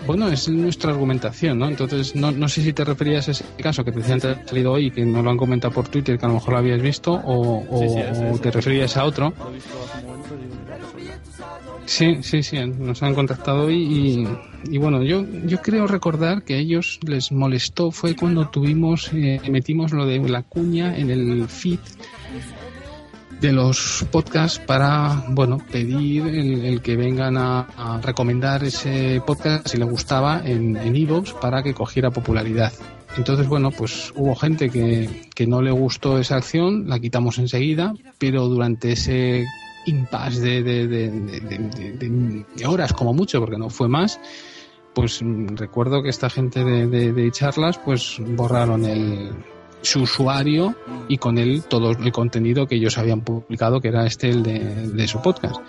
[0.06, 1.66] Bueno, es nuestra argumentación, ¿no?
[1.66, 4.90] Entonces, no, no sé si te referías a ese caso que precisamente ha salido hoy,
[4.90, 7.64] que no lo han comentado por Twitter, que a lo mejor lo habías visto, o,
[7.70, 9.32] o te referías a otro.
[11.86, 14.26] Sí, sí, sí, nos han contactado hoy
[14.70, 19.40] y, bueno, yo, yo creo recordar que a ellos les molestó fue cuando tuvimos, eh,
[19.50, 21.78] metimos lo de la cuña en el feed
[23.40, 29.84] de los podcasts para, bueno, pedir el, que vengan a, recomendar ese podcast si le
[29.84, 32.72] gustaba en Evox para que cogiera popularidad.
[33.16, 37.92] Entonces, bueno, pues hubo gente que, que no le gustó esa acción, la quitamos enseguida,
[38.18, 39.44] pero durante ese
[39.86, 44.20] impasse de, de, de, horas como mucho, porque no fue más,
[44.94, 49.30] pues mm, recuerdo que esta gente de, charlas pues borraron el,
[49.82, 50.74] su usuario
[51.08, 55.08] y con él todo el contenido que ellos habían publicado, que era este el de
[55.08, 55.60] su podcast.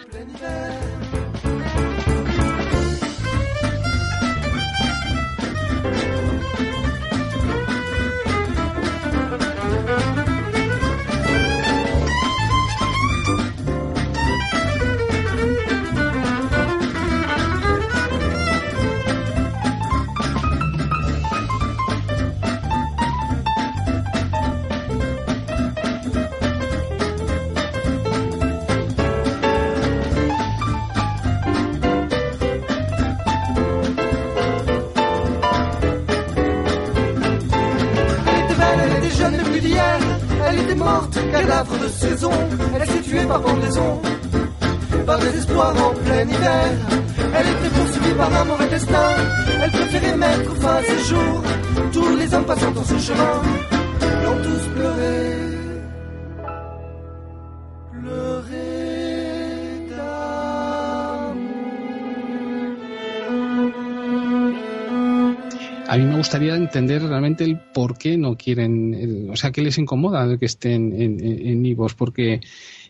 [66.76, 70.94] Entender realmente el por qué no quieren, o sea, qué les incomoda el que estén
[71.02, 72.42] en, en, porque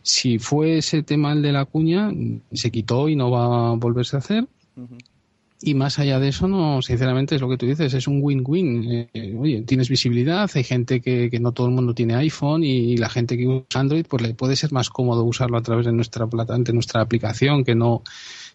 [0.02, 2.12] si fue ese tema el de la cuña,
[2.52, 4.48] se quitó y no va a volverse a hacer.
[5.62, 9.08] Y más allá de eso, no, sinceramente es lo que tú dices, es un win-win.
[9.14, 12.98] Eh, oye, tienes visibilidad, hay gente que, que, no todo el mundo tiene iPhone y,
[12.98, 15.94] la gente que usa Android, pues le puede ser más cómodo usarlo a través de
[15.94, 18.04] nuestra plata, de nuestra aplicación que no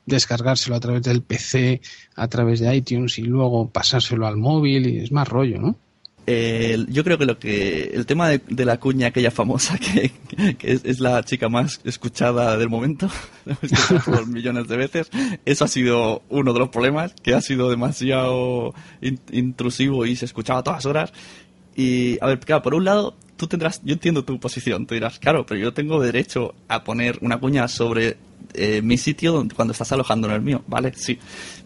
[0.06, 1.80] descargárselo a través del PC,
[2.16, 5.76] a través de iTunes y luego pasárselo al móvil y es más rollo, ¿no?
[6.26, 10.12] yo creo que lo que el tema de, la cuña aquella famosa que,
[10.62, 13.08] es, la chica más escuchada del momento
[14.04, 15.10] por millones de veces
[15.44, 18.74] eso ha sido uno de los problemas que ha sido demasiado
[19.32, 21.12] intrusivo y se escuchaba a todas horas
[21.74, 25.18] y a ver claro por un lado tú tendrás yo entiendo tu posición tú dirás
[25.18, 28.18] claro pero yo tengo derecho a poner una cuña sobre
[28.52, 31.18] eh, mi sitio cuando estás alojando en el mío vale sí.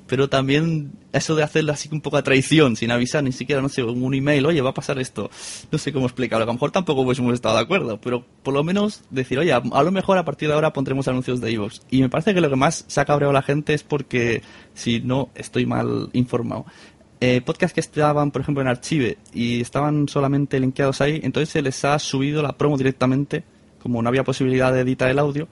[0.07, 3.71] Pero también eso de hacerlo así un poco a traición, sin avisar, ni siquiera, no
[3.71, 5.31] sé, un email, oye, va a pasar esto,
[5.73, 8.63] no sé cómo explicarlo, a lo mejor tampoco hubiésemos estado de acuerdo, pero por lo
[8.63, 11.81] menos decir, oye, a, lo mejor a partir de ahora pondremos anuncios de iVoox.
[11.91, 14.43] Y me parece que lo que más se ha cabreado a la gente es porque,
[14.75, 16.67] si no estoy mal informado,
[17.25, 21.63] eh, podcasts que estaban, por ejemplo, en Archive y estaban solamente linkeados ahí, entonces se
[21.63, 23.45] les ha subido la promo directamente,
[23.81, 25.49] como no había posibilidad de editar el audio,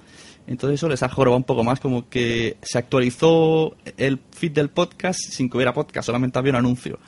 [0.46, 4.68] entonces eso les ha jorobado un poco más, como que se actualizó el feed del
[4.68, 6.98] podcast sin que hubiera podcast, solamente había un anuncio.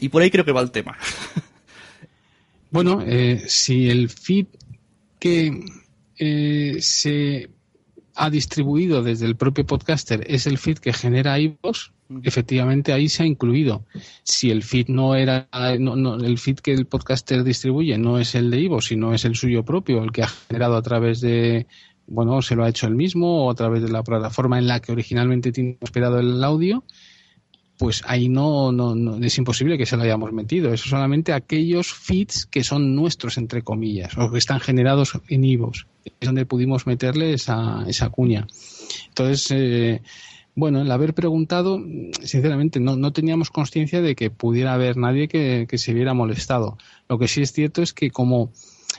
[0.00, 0.96] Y por ahí creo que va el tema.
[2.70, 4.46] Bueno, eh, si el feed
[5.20, 5.64] que
[6.18, 7.48] eh, se
[8.16, 11.90] ha distribuido desde el propio podcaster es el feed que genera iVoox,
[12.22, 13.84] efectivamente ahí se ha incluido.
[14.22, 18.50] Si el feed no era, no, el feed que el podcaster distribuye no es el
[18.50, 21.66] de iVoox, sino es el suyo propio, el que ha generado a través de
[22.06, 24.80] bueno, se lo ha hecho él mismo o a través de la plataforma en la
[24.80, 26.84] que originalmente tiene hospedado el audio,
[27.78, 30.72] pues ahí no, no, es imposible que se lo hayamos metido.
[30.72, 35.86] Eso solamente aquellos feeds que son nuestros, entre comillas, o que están generados en IVOS.
[36.04, 38.46] Es donde pudimos meterle esa, esa cuña.
[39.08, 40.02] Entonces, eh,
[40.54, 41.82] bueno, el haber preguntado,
[42.22, 46.78] sinceramente, no, no teníamos conciencia de que pudiera haber nadie que, que se hubiera molestado.
[47.08, 48.52] Lo que sí es cierto es que como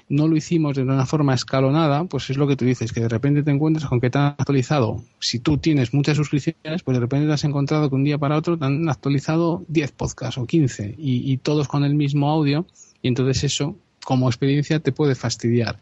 [0.10, 3.10] no lo hicimos de una forma escalonada, pues es lo que tú dices, que de
[3.10, 5.02] repente te encuentras con que te han actualizado.
[5.20, 8.38] Si tú tienes muchas suscripciones, pues de repente te has encontrado que un día para
[8.38, 12.66] otro te han actualizado 10 podcasts o 15 y, y todos con el mismo audio
[13.02, 15.80] y entonces eso como experiencia te puede fastidiar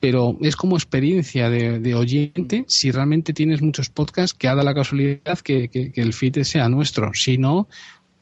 [0.00, 5.38] pero es como experiencia de, oyente si realmente tienes muchos podcasts que haga la casualidad
[5.40, 7.12] que, que, el feed sea nuestro.
[7.14, 7.68] Si no,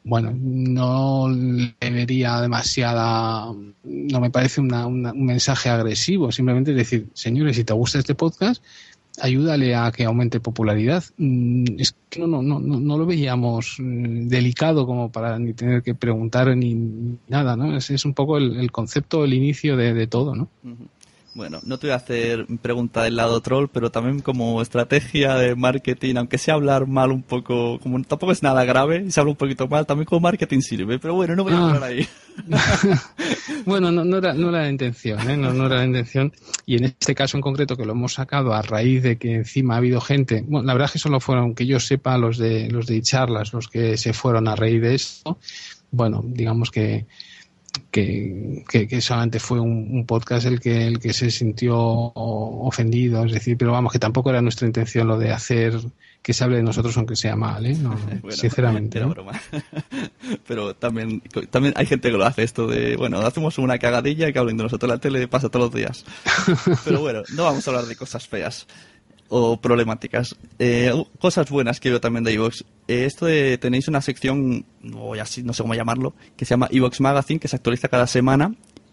[0.04, 7.64] bueno, no le vería demasiada, no me parece un mensaje agresivo, simplemente decir, señores, si
[7.64, 8.62] te gusta este podcast,
[9.20, 11.04] ayúdale a que aumente popularidad.
[11.16, 15.82] Mm, es que no, no, no, no lo veíamos mm, delicado como para ni tener
[15.82, 17.76] que preguntar ni nada, ¿no?
[17.76, 20.48] Es, es un poco el, concepto, el inicio de, todo, ¿no?
[21.36, 25.54] Bueno, no te voy a hacer pregunta del lado troll, pero también como estrategia de
[25.54, 29.36] marketing, aunque sea hablar mal un poco, como tampoco es nada grave, se habla un
[29.36, 31.66] poquito mal, también como marketing sirve, pero bueno, no voy a ah.
[31.66, 32.08] hablar ahí.
[33.66, 35.36] bueno, no, no, era, no era la intención, ¿eh?
[35.36, 36.32] no, no era la intención.
[36.64, 39.74] Y en este caso en concreto que lo hemos sacado a raíz de que encima
[39.74, 42.70] ha habido gente, bueno, la verdad es que solo fueron, que yo sepa, los de
[42.70, 45.38] los de charlas, los que se fueron a raíz de esto.
[45.90, 47.04] Bueno, digamos que
[47.90, 53.56] que, que, solamente fue un, podcast el que el que se sintió ofendido, es decir,
[53.56, 55.74] pero vamos, que tampoco era nuestra intención lo de hacer
[56.26, 57.76] que se hable de nosotros aunque sea mal, ¿eh?
[58.30, 59.00] sinceramente.
[60.46, 64.32] pero también, también hay gente que lo hace esto de, bueno, hacemos una cagadilla y
[64.32, 66.04] que hablen de nosotros la tele pasa todos los días.
[66.84, 68.66] pero bueno, no vamos a hablar de cosas feas
[69.28, 70.36] o problemáticas.
[70.58, 72.64] Eh, cosas buenas que veo también de Evox.
[72.88, 76.68] Eh, esto de tenéis una sección, o así, no sé cómo llamarlo, que se llama
[76.70, 78.52] Evox Magazine, que se actualiza cada semana,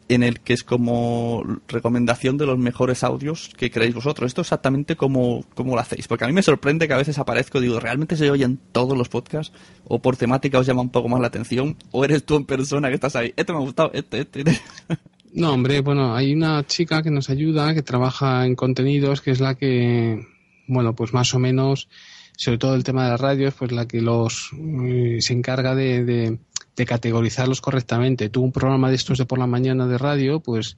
[0.10, 4.28] en el que es como recomendación de los mejores audios que creéis vosotros.
[4.28, 7.63] Esto exactamente como, lo hacéis, porque a mí me sorprende que a veces aparezco y
[7.63, 9.54] digo, ¿realmente se oyen todos los podcasts?
[9.86, 11.78] ¿O por temática os llama un poco más la atención?
[11.91, 13.34] ¿O eres tú en persona que estás ahí?
[13.36, 14.39] Este me ha gustado, este, este.
[14.41, 14.62] este.
[15.36, 19.39] No, hombre, bueno, hay una chica que nos ayuda, que trabaja en contenidos, que es
[19.39, 20.28] la que,
[20.67, 21.89] bueno, pues más o menos,
[22.38, 24.52] sobre todo el tema de las radios, pues la que los
[24.84, 26.38] eh, se encarga de,
[26.76, 28.30] de, categorizarlos correctamente.
[28.30, 30.78] Tú un programa de estos de por la mañana de radio, pues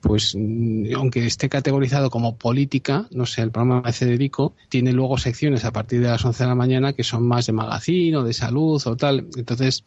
[0.00, 5.18] pues mm, aunque esté categorizado como política, no sé, el programa de Federico tiene luego
[5.18, 8.24] secciones a partir de las 11 de la mañana que son más de magazine o
[8.24, 9.28] de salud o tal.
[9.36, 9.84] Entonces,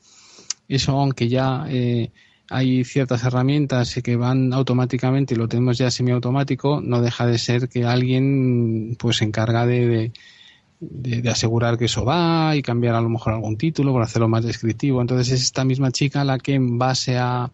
[0.67, 2.11] eso aunque ya eh,
[2.49, 7.69] hay ciertas herramientas que van automáticamente y lo tenemos ya semiautomático, no deja de ser
[7.69, 10.11] que alguien pues se encarga de,
[10.79, 14.45] de, asegurar que eso va y cambiar a lo mejor algún título por hacerlo más
[14.45, 15.01] descriptivo.
[15.01, 17.51] Entonces es esta misma chica la que en base a,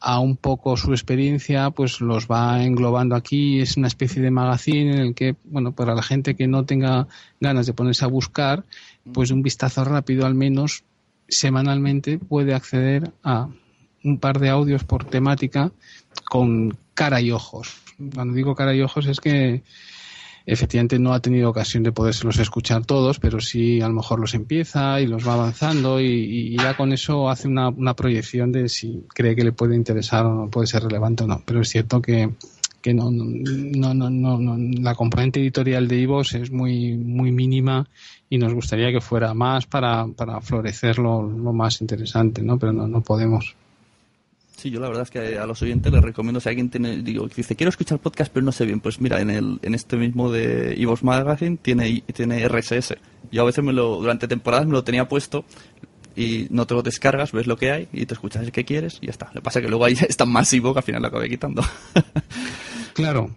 [0.00, 3.60] a un poco su experiencia pues los va englobando aquí.
[3.60, 7.08] Es una especie de magazine en el que, bueno, para la gente que no tenga
[7.40, 8.64] ganas de ponerse a buscar,
[9.12, 10.84] pues un vistazo rápido al menos
[11.28, 13.48] semanalmente puede acceder a
[14.04, 15.72] un par de audios por temática
[16.24, 17.76] con cara y ojos.
[18.14, 19.62] Cuando digo cara y ojos es que
[20.48, 24.32] efectivamente no ha tenido ocasión de podérselos escuchar todos, pero sí a lo mejor los
[24.32, 29.36] empieza y los va avanzando y, ya con eso hace una, proyección de si cree
[29.36, 31.42] que le puede interesar o no puede ser relevante o no.
[31.44, 32.30] Pero es cierto que,
[32.80, 37.86] que no, no, no, no, la componente editorial de Ivos es muy, muy mínima
[38.30, 42.58] y nos gustaría que fuera más para, para florecer lo, más interesante, ¿no?
[42.58, 43.54] Pero no, no podemos.
[44.58, 47.28] Sí, yo la verdad es que a los oyentes les recomiendo, si alguien tiene, digo,
[47.28, 50.32] dice, quiero escuchar podcast pero no sé bien, pues mira, en el en este mismo
[50.32, 52.96] de Evox Magazine tiene, tiene RSS.
[53.30, 55.44] Yo a veces me lo, durante temporadas me lo tenía puesto
[56.16, 58.98] y no te lo descargas, ves lo que hay y te escuchas el que quieres
[59.00, 59.26] y ya está.
[59.26, 61.28] Lo que pasa es que luego ahí es tan masivo que al final lo acabé
[61.28, 61.62] quitando.
[62.94, 63.30] claro,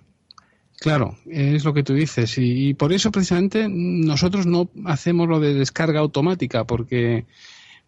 [0.79, 2.39] Claro, es lo que tú dices.
[2.39, 7.25] y, por eso precisamente nosotros no hacemos lo de descarga automática, porque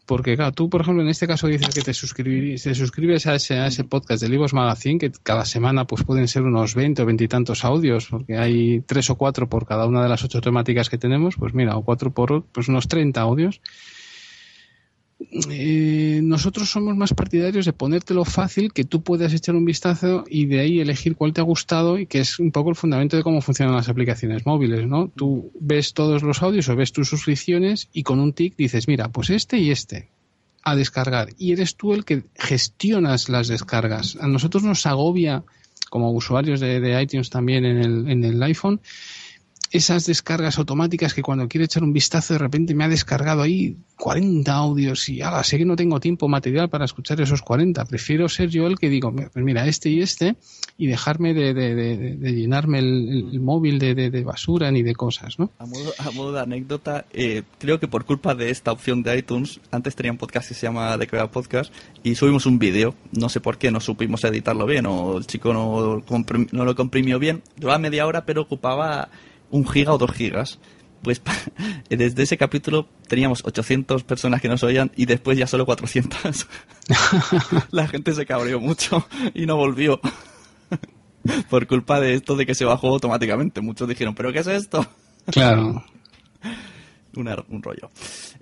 [0.06, 3.56] porque, claro, tú, por ejemplo, en este caso dices que te, te suscribes a ese,
[3.56, 7.06] a ese podcast de Libros Magazine, que cada semana pues pueden ser unos 20 o
[7.06, 10.42] 20 y tantos audios, porque hay tres o cuatro por cada una de las ocho
[10.42, 13.62] temáticas que tenemos, pues mira, o cuatro por pues unos 30 audios.
[15.50, 20.46] Eh, nosotros somos más partidarios de ponértelo fácil, que tú puedas echar un vistazo y
[20.46, 23.24] de ahí elegir cuál te ha gustado y que es un poco el fundamento de
[23.24, 25.10] cómo funcionan las aplicaciones móviles, ¿no?
[25.16, 29.10] Tú ves todos los audios o ves tus suscripciones y con un tic dices, mira,
[29.10, 30.10] pues este y este
[30.64, 34.18] a descargar y eres tú el que gestionas las descargas.
[34.22, 35.44] A nosotros nos agobia
[35.90, 38.80] como usuarios de, de iTunes también en el, en el iPhone
[39.74, 43.76] esas descargas automáticas que cuando quiero echar un vistazo de repente me ha descargado ahí
[43.98, 47.84] 40 audios y ahora sé que no tengo tiempo material para escuchar esos 40.
[47.86, 50.36] Prefiero ser yo el que digo, pues mira, este y este
[50.78, 55.50] y dejarme de, de, llenarme el, móvil de, basura ni de cosas, ¿no?
[55.58, 55.66] A
[56.12, 60.12] modo, de anécdota, eh, creo que por culpa de esta opción de iTunes, antes tenía
[60.12, 61.74] un podcast que se llama The Crea Podcast
[62.04, 65.52] y subimos un vídeo, no sé por qué, no supimos editarlo bien o el chico
[65.52, 66.04] no,
[66.52, 69.10] no lo comprimió bien, duraba media hora pero ocupaba
[69.54, 70.60] un giga o dos gigas.
[71.04, 71.22] Pues
[71.90, 76.48] desde ese capítulo teníamos 800 personas que nos oían y después ya solo 400.
[77.72, 80.02] La gente se cabreó mucho y no volvió.
[81.50, 83.62] Por culpa de esto de que se bajó automáticamente.
[83.62, 84.86] Muchos dijeron, ¿pero qué es esto?
[85.28, 85.86] Claro.
[87.16, 87.92] un rollo.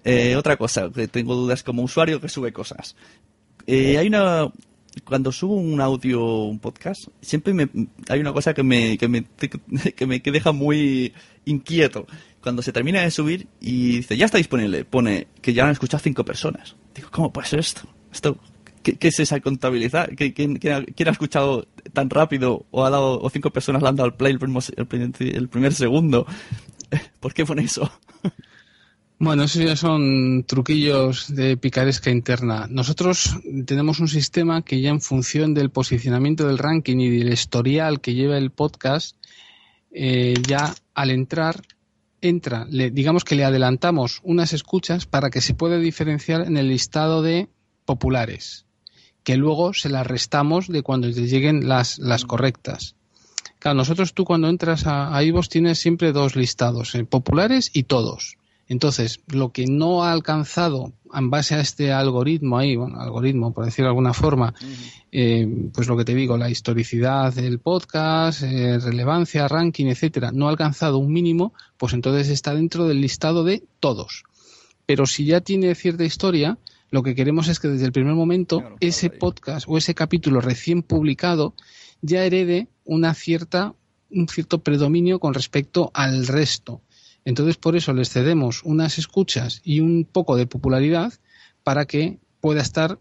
[0.03, 2.95] Eh, otra cosa, que tengo dudas como usuario que sube cosas.
[3.67, 4.51] Eh, hay una,
[5.03, 7.69] cuando subo un audio, un podcast, siempre me,
[8.09, 9.25] hay una cosa que me, que me,
[9.95, 11.13] que me deja muy
[11.45, 12.05] inquieto.
[12.41, 16.01] Cuando se termina de subir y dice, ya está disponible, pone que ya han escuchado
[16.03, 16.75] cinco personas.
[16.95, 17.81] Digo, ¿cómo puede ser esto?
[18.11, 18.37] esto
[18.83, 20.09] ¿Qué, es esa contabilidad?
[20.15, 24.15] ¿Quién, ha, escuchado tan rápido o ha dado o cinco personas le han dado al
[24.15, 26.25] play el, el primer segundo?
[27.19, 27.91] ¿Por qué pone eso?
[29.23, 32.65] Bueno, esos ya son truquillos de picaresca interna.
[32.67, 38.01] Nosotros tenemos un sistema que ya en función del posicionamiento del ranking y del historial
[38.01, 39.15] que lleva el podcast,
[39.91, 41.61] eh, ya al entrar,
[42.19, 46.69] entra, le, digamos que le adelantamos unas escuchas para que se pueda diferenciar en el
[46.69, 47.47] listado de
[47.85, 48.65] populares,
[49.23, 52.95] que luego se las restamos de cuando te lleguen las, las correctas.
[53.59, 58.39] Claro, nosotros tú cuando entras a, a tienes siempre dos listados, eh, populares y todos
[58.71, 63.65] entonces, lo que no ha alcanzado en base a este algoritmo ahí, bueno, algoritmo por
[63.65, 64.53] decirlo de alguna forma,
[65.11, 70.47] eh, pues lo que te digo, la historicidad del podcast, eh, relevancia, ranking, etcétera, no
[70.47, 74.23] ha alcanzado un mínimo, pues entonces está dentro del listado de todos.
[74.85, 76.57] Pero si ya tiene cierta historia,
[76.91, 80.81] lo que queremos es que desde el primer momento ese podcast o ese capítulo recién
[80.81, 81.55] publicado
[82.01, 83.75] ya herede una cierta
[84.11, 86.81] un cierto predominio con respecto al resto.
[87.25, 91.13] Entonces, por eso les cedemos unas escuchas y un poco de popularidad
[91.63, 92.99] para que pueda estar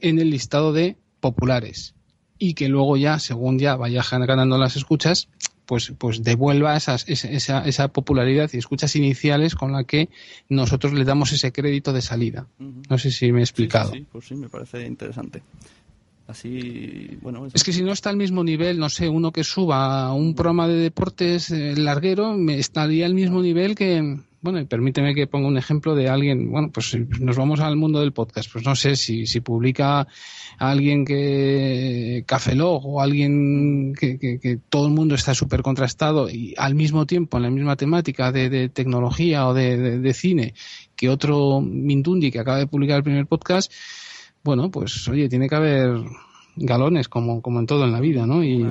[0.00, 1.94] en el listado de populares
[2.38, 5.28] y que luego ya, según ya vaya ganando las escuchas,
[5.66, 10.10] pues, pues devuelva esas, esa, esa, popularidad y escuchas iniciales con la que
[10.48, 12.46] nosotros le damos ese crédito de salida.
[12.58, 13.92] No sé si me he explicado.
[13.92, 15.42] sí, pues sí, me parece interesante.
[16.26, 17.46] Así, bueno.
[17.52, 20.66] Es que si no está al mismo nivel, no sé, uno que suba un programa
[20.66, 25.48] de deportes eh, larguero, me estaría al mismo nivel que, bueno, y permíteme que ponga
[25.48, 28.96] un ejemplo de alguien, bueno, pues nos vamos al mundo del podcast, pues no sé
[28.96, 30.06] si, si publica
[30.58, 36.74] alguien que Cafelog o alguien que, que, todo el mundo está súper contrastado y al
[36.74, 40.54] mismo tiempo en la misma temática de, de tecnología o de, de, cine
[40.96, 43.72] que otro Mindundi que acaba de publicar el primer podcast,
[44.44, 46.00] bueno, pues oye, tiene que haber
[46.56, 48.44] galones como, como en todo en la vida, ¿no?
[48.44, 48.64] Y,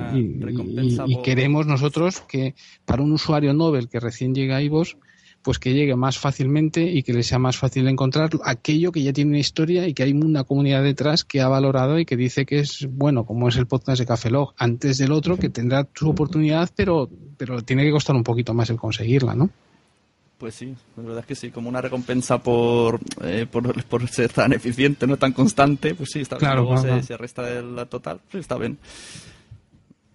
[1.22, 2.54] queremos nosotros que
[2.84, 4.96] para un usuario Nobel que recién llega a IVOS,
[5.42, 9.12] pues que llegue más fácilmente y que le sea más fácil encontrar aquello que ya
[9.12, 12.46] tiene una historia y que hay una comunidad detrás que ha valorado y que dice
[12.46, 15.86] que es bueno, como es el podcast de Café Log, antes del otro, que tendrá
[15.94, 19.50] su oportunidad, pero, pero tiene que costar un poquito más el conseguirla, ¿no?
[20.38, 24.52] Pues sí, la verdad es que sí, como una recompensa por, eh, por, ser tan
[24.52, 26.50] eficiente, no tan constante, pues sí, está bien.
[26.50, 28.78] Claro, Se, se, resta de la total, pues está bien.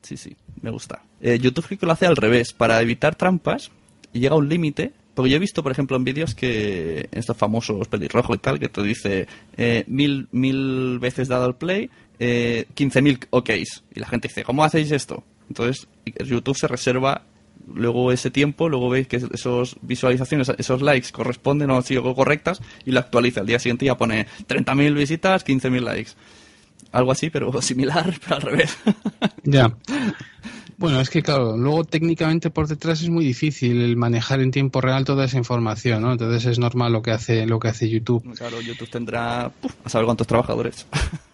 [0.02, 1.04] Sí, sí, me gusta.
[1.22, 3.72] Eh, YouTube creo que lo hace al revés, para evitar trampas,
[4.12, 7.38] y llega a un límite, porque yo he visto, por ejemplo, en vídeos que estos
[7.38, 11.90] famosos pelirrojos y tal, que te dice eh, mil, mil veces dado el play,
[12.20, 13.84] eh, 15.000 OKs.
[13.96, 15.24] Y la gente dice, ¿cómo hacéis esto?
[15.48, 17.24] Entonces, YouTube se reserva
[17.74, 22.62] luego ese tiempo, luego veis que esas visualizaciones, esos likes corresponden o han sido correctas
[22.86, 23.42] y lo actualiza.
[23.42, 26.12] Al día siguiente ya pone 30.000 visitas, 15.000 likes.
[26.92, 28.78] Algo así, pero similar, pero al revés.
[29.44, 29.74] Ya.
[30.78, 34.80] Bueno, es que claro, luego técnicamente por detrás es muy difícil el manejar en tiempo
[34.80, 36.12] real toda esa información, ¿no?
[36.12, 38.34] Entonces es normal lo que hace lo que hace YouTube.
[38.38, 40.88] Claro, YouTube tendrá a saber cuántos trabajadores.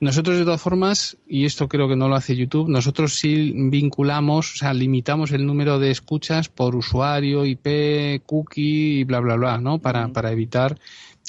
[0.00, 4.54] Nosotros, de todas formas, y esto creo que no lo hace YouTube, nosotros sí vinculamos,
[4.54, 9.58] o sea, limitamos el número de escuchas por usuario, IP, cookie y bla, bla, bla,
[9.58, 9.80] ¿no?
[9.80, 10.78] Para, para evitar,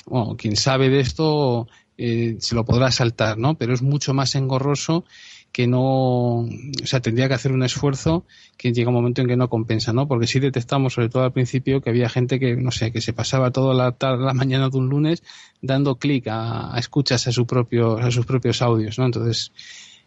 [0.06, 1.68] bueno, quien sabe de esto
[1.98, 3.56] eh, se lo podrá saltar, ¿no?
[3.56, 5.04] Pero es mucho más engorroso
[5.52, 8.26] que no, o sea, tendría que hacer un esfuerzo
[8.58, 10.08] que llega un momento en que no compensa, ¿no?
[10.08, 13.14] Porque sí detectamos, sobre todo al principio, que había gente que, no sé, que se
[13.14, 15.24] pasaba toda la tarde, la mañana de un lunes
[15.62, 19.06] dando clic a, escuchas a, su propio, a sus propios audios, ¿no?
[19.06, 19.52] Entonces,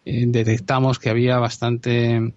[0.05, 2.33] eh, detectamos que había bastante,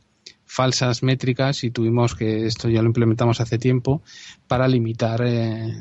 [0.45, 4.01] falsas métricas y tuvimos que, esto ya lo implementamos hace tiempo,
[4.47, 5.73] para limitar eh,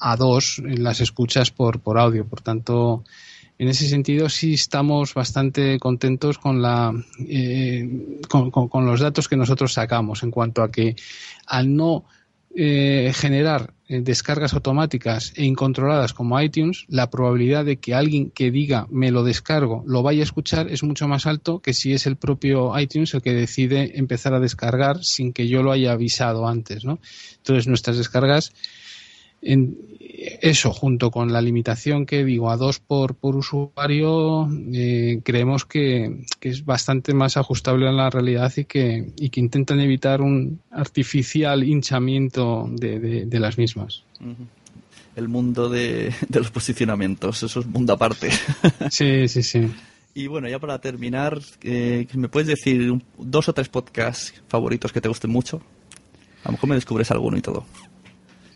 [0.00, 2.26] a, dos las escuchas por, por audio.
[2.26, 3.04] Por tanto,
[3.58, 6.94] en ese sentido sí estamos bastante contentos con la
[7.28, 10.94] eh, con, los datos que nosotros sacamos en cuanto a que
[11.46, 12.04] al no
[12.54, 18.50] eh, generar eh, descargas automáticas e incontroladas como iTunes, la probabilidad de que alguien que
[18.50, 22.06] diga me lo descargo lo vaya a escuchar es mucho más alto que si es
[22.06, 26.46] el propio iTunes el que decide empezar a descargar sin que yo lo haya avisado
[26.46, 27.00] antes, ¿no?
[27.38, 28.52] Entonces nuestras descargas
[29.42, 29.88] en
[30.40, 36.24] eso, junto con la limitación que digo a dos por, por usuario, eh, creemos que,
[36.40, 41.62] es bastante más ajustable a la realidad y que, y que intentan evitar un artificial
[41.62, 44.02] hinchamiento de, de, las mismas.
[45.14, 48.30] El mundo de, de, los posicionamientos, eso es mundo aparte.
[48.90, 49.70] sí, sí, sí.
[50.14, 55.00] Y bueno, ya para terminar, eh, ¿me puedes decir dos o tres podcasts favoritos que
[55.00, 55.62] te gusten mucho?
[56.42, 57.64] A lo mejor me descubres alguno y todo.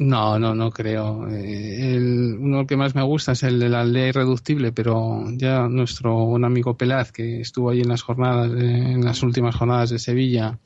[0.03, 1.29] No, no, no creo.
[1.29, 5.69] Eh, el, uno que más me gusta es el de la ley irreductible, pero ya
[5.69, 9.99] nuestro buen amigo Pelaz, que estuvo ahí en las jornadas, en las últimas jornadas de
[10.01, 10.59] Sevilla,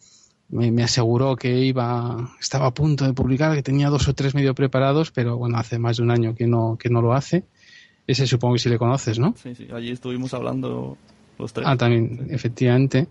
[0.49, 4.55] me, aseguró que iba, estaba a punto de publicar, que tenía dos o tres medio
[4.55, 7.45] preparados, pero bueno, hace más de un año que no, que no lo hace.
[8.07, 9.35] Ese supongo que sí le conoces, ¿no?
[9.37, 10.97] Sí, sí, allí estuvimos hablando
[11.39, 11.67] los tres.
[11.69, 13.09] Ah, también, efectivamente.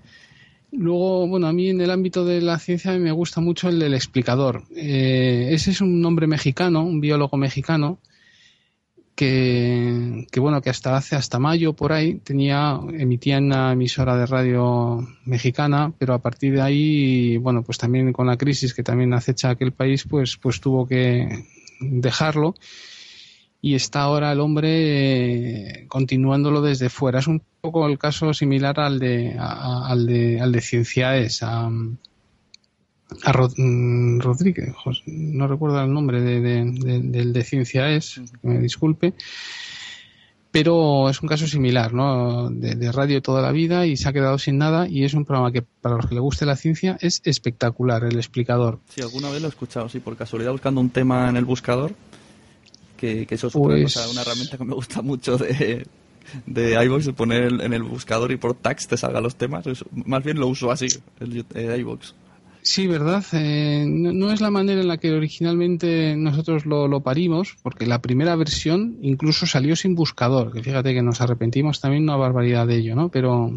[0.78, 3.94] Luego, bueno, a mí en el ámbito de la ciencia me gusta mucho el del
[3.94, 4.64] explicador.
[4.76, 8.00] Eh, ese es un nombre mexicano, un biólogo mexicano,
[9.16, 14.26] que, bueno, que hasta hace, hasta mayo por ahí, tenía, emitía en una emisora de
[14.26, 19.14] radio mexicana, pero a partir de ahí, bueno, pues también con la crisis que también
[19.14, 21.46] acecha aquel país, pues, pues tuvo que
[21.80, 22.56] dejarlo
[23.66, 27.18] y está ahora el hombre eh, continuándolo desde fuera.
[27.18, 33.48] Es un poco el caso similar al de, al de, al de Cienciaes, a, a
[33.58, 34.72] mm, Rodríguez,
[35.08, 39.16] no recuerdo el nombre de, del de Cienciaes, que me disculpe,
[40.52, 42.52] pero es un caso similar, ¿no?
[42.52, 45.52] De, radio toda la vida y se ha quedado sin nada y es un programa
[45.52, 48.78] que para los que le guste la ciencia es espectacular, el explicador.
[48.90, 51.96] Sí, alguna vez lo he escuchado, sí, por casualidad buscando un tema en el buscador
[53.26, 55.86] que, eso es pues una, herramienta que me gusta mucho de,
[56.46, 59.66] de iVoox, poner en el buscador y por tags te salgan los temas.
[60.06, 60.88] más bien lo uso así,
[61.20, 61.46] el,
[61.80, 62.14] iVoox.
[62.62, 63.24] Sí, verdad.
[63.34, 68.02] Eh, no, es la manera en la que originalmente nosotros lo, lo, parimos, porque la
[68.02, 72.78] primera versión incluso salió sin buscador, que fíjate que nos arrepentimos también una barbaridad de
[72.78, 73.10] ello, ¿no?
[73.10, 73.52] Pero,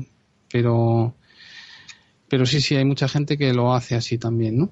[0.53, 1.14] pero,
[2.28, 4.70] pero sí, sí, hay mucha gente que lo hace así también, ¿no?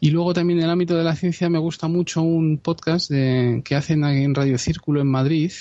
[0.00, 3.74] Y luego también en el ámbito de la ciencia me gusta mucho un podcast que
[3.74, 5.52] hacen en Radio Círculo en Madrid,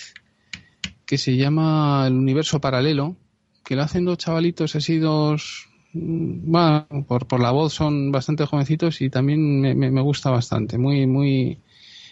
[1.06, 3.16] que se llama El Universo Paralelo,
[3.64, 9.02] que lo hacen dos chavalitos así, dos, bueno, por, por la voz son bastante jovencitos
[9.02, 11.60] y también me, gusta bastante, muy, muy,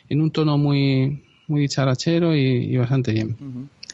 [0.07, 3.35] en un tono muy, muy dicharachero y, bastante bien.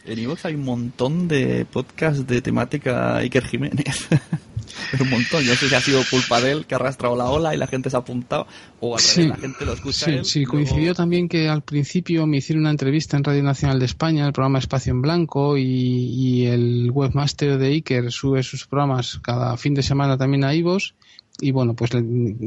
[0.05, 4.07] En Ivox hay un montón de podcasts de temática Iker Jiménez.
[4.91, 5.43] Pero un montón.
[5.43, 7.67] Yo sé si ha sido culpa de él que ha arrastrado la ola y la
[7.67, 8.47] gente se ha apuntado,
[8.79, 10.05] o al la gente lo escucha.
[10.05, 13.85] Sí, sí, coincidió también que al principio me hicieron una entrevista en Radio Nacional de
[13.85, 19.57] España, el programa Espacio en Blanco, y, el webmaster de Iker sube sus programas cada
[19.57, 20.95] fin de semana también a Ivos.
[21.39, 21.91] Y bueno, pues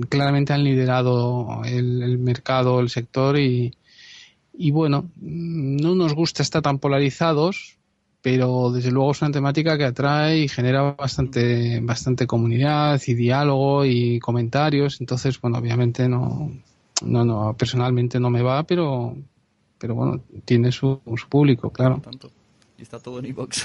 [0.09, 3.75] claramente han liderado el, mercado, el sector, y,
[4.53, 7.79] y bueno, no nos gusta estar tan polarizados,
[8.23, 13.85] pero desde luego es una temática que atrae y genera bastante, bastante comunidad y diálogo
[13.85, 15.01] y comentarios.
[15.01, 16.51] Entonces, bueno, obviamente no,
[17.03, 19.17] no, no, personalmente no me va, pero,
[19.79, 22.03] pero bueno, tiene su, su público, claro.
[22.79, 23.65] Y está todo en iVoox.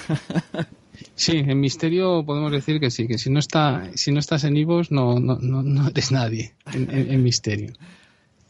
[1.16, 4.56] sí, en Misterio podemos decir que sí, que si no está, si no estás en
[4.58, 7.74] iVoox no, no, no, eres nadie en Misterio.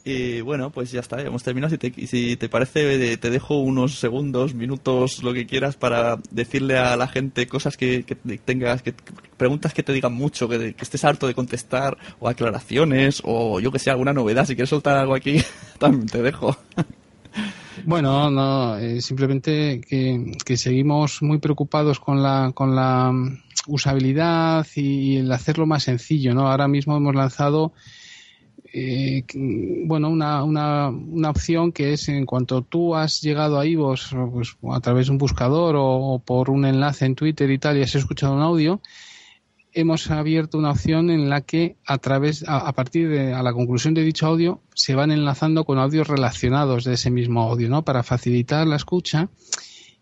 [0.08, 1.72] Y bueno, pues ya está, hemos terminado.
[1.72, 6.78] Si te, si te parece, te dejo unos segundos, minutos, lo que quieras para decirle
[6.78, 8.03] a la gente cosas que,
[8.45, 8.93] tengas, que,
[9.36, 13.80] preguntas que te digan mucho, que, estés harto de contestar, o aclaraciones, o yo que
[13.80, 14.45] sé, alguna novedad.
[14.45, 15.41] Si quieres soltar algo aquí,
[15.80, 16.56] también te dejo.
[17.84, 23.12] Bueno, no, eh, simplemente que, que, seguimos muy preocupados con la, con la
[23.66, 26.47] usabilidad y el hacerlo más sencillo, ¿no?
[26.47, 27.74] Ahora mismo hemos lanzado
[28.78, 29.23] eh,
[29.86, 34.57] bueno, una, una, una, opción que es en cuanto tú has llegado a Ivos pues,
[34.69, 37.95] a través de un buscador o, por un enlace en Twitter y tal y has
[37.95, 38.82] escuchado un audio,
[39.71, 43.93] hemos abierto una opción en la que a través, a, partir de a la conclusión
[43.93, 47.86] de dicho audio, se van enlazando con audios relacionados de ese mismo audio, ¿no?
[47.86, 49.30] Para facilitar la escucha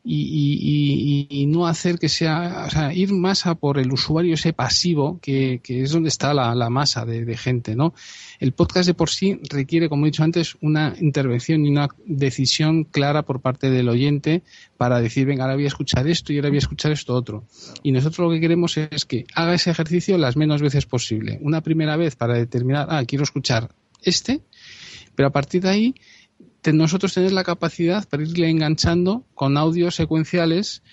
[0.05, 5.19] y, no hacer que sea, o sea, ir más a por el usuario ese pasivo
[5.21, 7.93] que, es donde está la, masa de, gente, ¿no?
[8.39, 12.83] El podcast de por sí requiere, como he dicho antes, una intervención y una decisión
[12.83, 14.43] clara por parte del oyente
[14.77, 17.45] para decir, venga, ahora voy a escuchar esto y ahora voy a escuchar esto otro.
[17.83, 21.39] Y nosotros lo que queremos es que haga ese ejercicio las menos veces posible.
[21.41, 23.69] Una primera vez para determinar, ah, quiero escuchar
[24.01, 24.41] este,
[25.15, 25.95] pero a partir de ahí
[26.71, 30.83] nosotros tener la capacidad para irle enganchando con audios secuenciales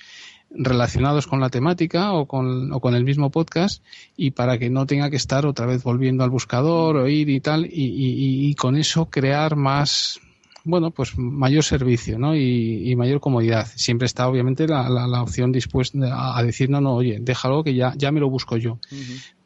[0.51, 3.85] relacionados con la temática o con, o con el mismo podcast
[4.17, 7.69] y para que no tenga que estar otra vez volviendo al buscador, oír y tal,
[7.71, 10.21] y, con eso crear más,
[10.65, 12.35] bueno, pues mayor servicio ¿no?
[12.35, 13.69] y, mayor comodidad.
[13.77, 17.95] Siempre está obviamente la, la, opción dispuesta a decir, no, no, oye, déjalo que ya,
[17.97, 18.81] ya me lo busco yo.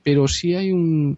[0.03, 1.17] Pero sí hay un,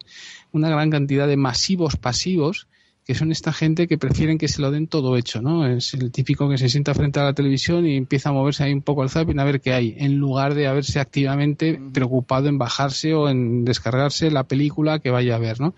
[0.51, 2.67] una gran cantidad de masivos pasivos
[3.07, 5.65] que son esta gente que prefieren que se lo den todo hecho, ¿no?
[5.65, 8.73] Es el típico que se sienta frente a la televisión y empieza a moverse ahí
[8.73, 12.57] un poco al zapping a ver qué hay, en lugar de haberse activamente preocupado en
[12.57, 15.73] bajarse o en descargarse la película que vaya a ver, ¿no?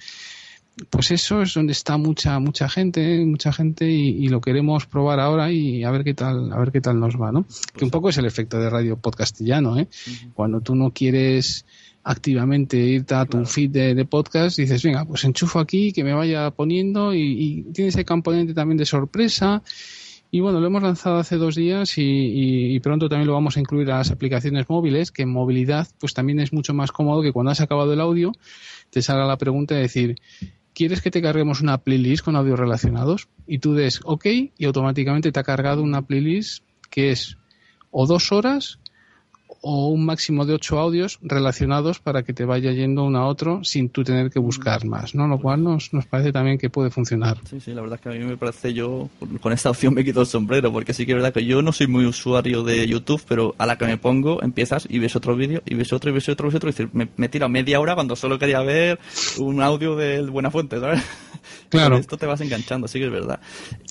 [0.90, 5.52] Pues eso es donde está mucha mucha gente, mucha gente y, lo queremos probar ahora
[5.52, 7.46] y a ver qué tal, a ver qué tal nos va, ¿no?
[7.76, 9.88] que un poco es el efecto de radio podcastillano, ¿eh?
[10.34, 11.66] Cuando tú no quieres
[12.04, 16.14] activamente irte a tu feed de, podcast y dices, venga, pues enchufo aquí, que me
[16.14, 19.62] vaya poniendo y, tiene ese componente también de sorpresa.
[20.32, 23.92] Y bueno, lo hemos lanzado hace dos días y, pronto también lo vamos a incluir
[23.92, 27.52] a las aplicaciones móviles, que en movilidad pues también es mucho más cómodo que cuando
[27.52, 28.32] has acabado el audio
[28.90, 30.16] te salga la pregunta de decir,
[30.74, 33.28] ¿quieres que te carguemos una playlist con audios relacionados?
[33.48, 37.38] Y tú des OK y automáticamente te ha cargado una playlist que es
[37.92, 38.80] o dos horas
[39.62, 43.64] o un máximo de ocho audios relacionados para que te vaya yendo uno a otro
[43.64, 45.28] sin tú tener que buscar más, ¿no?
[45.28, 47.38] Lo cual nos, nos parece también que puede funcionar.
[47.50, 49.10] Sí, sí, la verdad es que a mí me parece yo,
[49.42, 51.72] con esta opción me quito el sombrero, porque sí que es verdad que yo no
[51.72, 55.36] soy muy usuario de YouTube, pero a la que me pongo empiezas y ves otro
[55.36, 57.80] vídeo y ves otro y ves otro y ves otro y me, me tira media
[57.80, 59.00] hora cuando solo quería ver
[59.38, 61.04] un audio de Buena Fuente, ¿sabes?
[61.70, 61.98] Claro.
[61.98, 63.40] Esto te vas enganchando, sí que es verdad.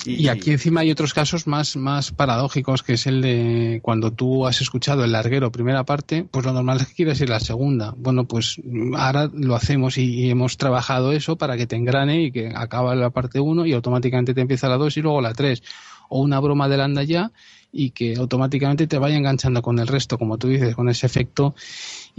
[0.04, 4.12] Y, y, aquí encima hay otros casos más, más paradójicos, que es el de cuando
[4.12, 7.40] tú has escuchado el larguero primera parte, pues lo normal es que quieras ir la
[7.40, 7.94] segunda.
[7.96, 8.60] Bueno, pues
[8.96, 13.10] ahora lo hacemos y, hemos trabajado eso para que te engrane y que acaba la
[13.10, 15.62] parte 1 y automáticamente te empieza la 2 y luego la 3.
[16.10, 17.32] O una broma del anda ya
[17.70, 21.54] y que automáticamente te vaya enganchando con el resto, como tú dices, con ese efecto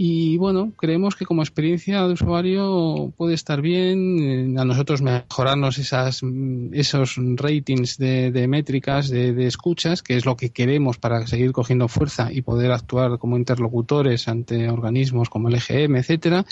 [0.02, 5.76] y bueno, creemos que como experiencia de usuario puede estar bien, eh, a nosotros mejorarnos
[5.76, 11.52] esas, mm, esos ratings de, métricas, de, escuchas, que es lo que queremos para seguir
[11.52, 16.46] cogiendo fuerza y poder actuar como interlocutores ante organismos como el EGM, etcétera.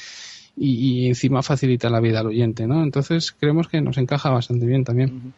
[0.55, 2.83] Y, encima facilita la vida al oyente, ¿no?
[2.83, 5.33] Entonces creemos que nos encaja bastante bien también.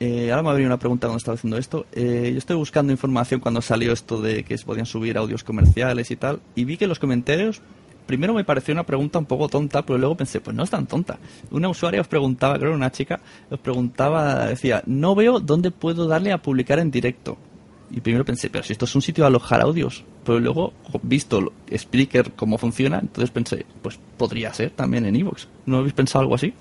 [0.00, 1.86] Eh, ahora me habría una pregunta cuando estaba haciendo esto.
[1.92, 6.10] Eh, yo estoy buscando información cuando salió esto de que se podían subir audios comerciales
[6.10, 7.60] y tal, y vi que los comentarios,
[8.06, 10.86] primero me pareció una pregunta un poco tonta, pero luego pensé, pues no es tan
[10.86, 11.18] tonta.
[11.50, 13.20] Una usuaria os preguntaba, creo una chica,
[13.50, 17.38] os preguntaba, decía, no veo dónde puedo darle a publicar en directo.
[17.90, 20.04] Y primero pensé, pero si esto es un sitio de alojar audios.
[20.24, 20.72] Pero luego,
[21.02, 25.46] visto Spreaker cómo funciona, entonces pensé, pues podría ser también en Evox.
[25.66, 26.54] ¿No habéis pensado algo así?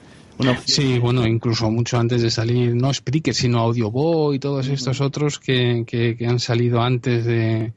[0.66, 5.40] Sí, bueno, incluso mucho antes de salir, no Spreaker, sino Audiobo y todos estos otros
[5.40, 7.74] que, que, han salido antes de...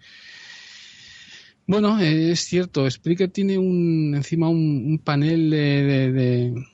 [1.66, 6.64] Bueno, es cierto, Spreaker tiene un, encima un, panel de,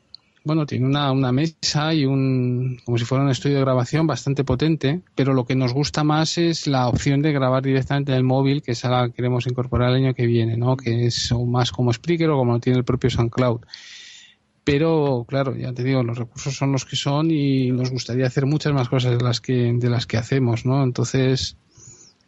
[0.45, 4.45] bueno, tiene una, una, mesa y un, como si fuera un estudio de grabación bastante
[4.45, 8.24] potente, pero lo que nos gusta más es la opción de grabar directamente en el
[8.24, 10.76] móvil, que es a la que queremos incorporar el año que viene, ¿no?
[10.76, 13.62] Que es más como Spreaker o como lo tiene el propio SoundCloud
[14.64, 18.46] pero claro, ya te digo, los recursos son los que son y nos gustaría hacer
[18.46, 20.84] muchas más cosas de las que, de las que hacemos, ¿no?
[20.84, 21.56] Entonces,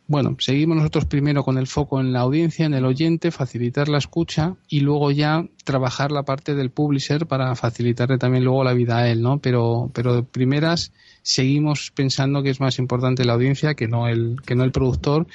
[0.06, 3.98] bueno, seguimos nosotros primero con el foco en la audiencia, en el oyente, facilitar la
[3.98, 8.98] escucha y luego ya trabajar la parte del publisher para facilitarle también luego la vida
[8.98, 9.38] a él, ¿no?
[9.38, 14.36] Pero, pero de primeras seguimos pensando que es más importante la audiencia que no el,
[14.44, 15.26] que no el productor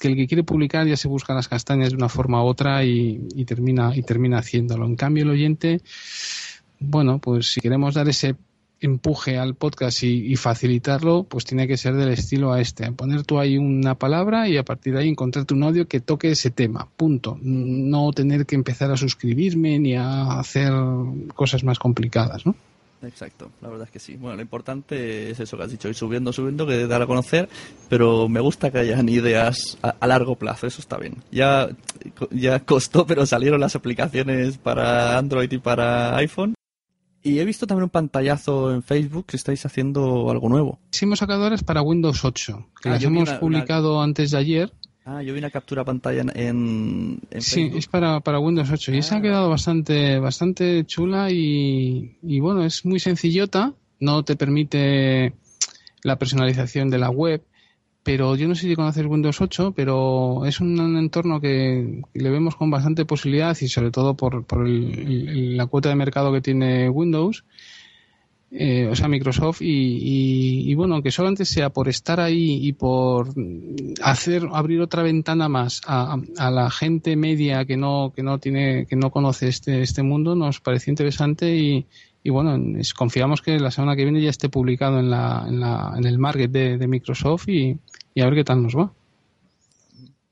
[0.00, 2.84] que el que quiere publicar ya se busca las castañas de una forma u otra
[2.84, 4.86] y, termina y termina haciéndolo.
[4.86, 5.80] En cambio, el oyente,
[6.80, 8.34] bueno, pues si queremos dar ese
[8.80, 12.90] empuje al podcast y, facilitarlo, pues tiene que ser del estilo a este.
[12.92, 16.30] Poner tú ahí una palabra y a partir de ahí encontrarte un audio que toque
[16.30, 16.88] ese tema.
[16.96, 17.38] Punto.
[17.42, 20.72] No tener que empezar a suscribirme ni a hacer
[21.34, 22.54] cosas más complicadas, ¿no?
[23.02, 24.16] Exacto, la verdad es que sí.
[24.16, 27.48] Bueno, lo importante es eso que has dicho, ir subiendo, subiendo, que dar a conocer,
[27.88, 31.16] pero me gusta que hayan ideas a, largo plazo, eso está bien.
[31.30, 31.68] Ya,
[32.30, 36.54] ya costó, pero salieron las aplicaciones para Android y para iPhone
[37.22, 40.78] Y he visto también un pantallazo en Facebook que estáis haciendo algo nuevo.
[40.90, 44.30] Sí, hemos sacado ahora es para Windows 8, que Ah, las hemos una- publicado antes
[44.30, 44.72] de ayer.
[45.04, 47.78] Ah, yo vi una captura pantalla en, en, en Sí, Facebook.
[47.78, 49.22] es para, para Windows 8 y esa ha Ah.
[49.22, 55.32] quedado bastante, bastante chula y, y bueno, es muy sencillota, no te permite
[56.02, 57.42] la personalización de la web,
[58.02, 62.54] pero yo no sé si conoces Windows 8, pero es un entorno que le vemos
[62.56, 66.40] con bastante posibilidad y sobre todo por, por el- el- la cuota de mercado que
[66.40, 67.44] tiene Windows.
[68.52, 72.72] Eh, o sea, Microsoft, y, y, y bueno, aunque solamente sea por estar ahí y
[72.72, 73.28] por
[74.02, 78.86] hacer, abrir otra ventana más a, a la gente media que no, que no tiene,
[78.86, 81.86] que no conoce este, este mundo, nos pareció interesante y,
[82.22, 82.58] y bueno,
[82.96, 86.18] confiamos que la semana que viene ya esté publicado en la, en la, en el
[86.18, 87.78] market de, de Microsoft y,
[88.20, 88.92] a ver qué tal nos va.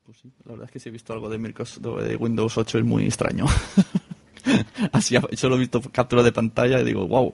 [0.04, 3.46] Pues la verdad es que si he visto algo de Windows 8 es muy extraño.
[4.92, 7.32] Así, solo he visto captura de pantalla y digo, wow.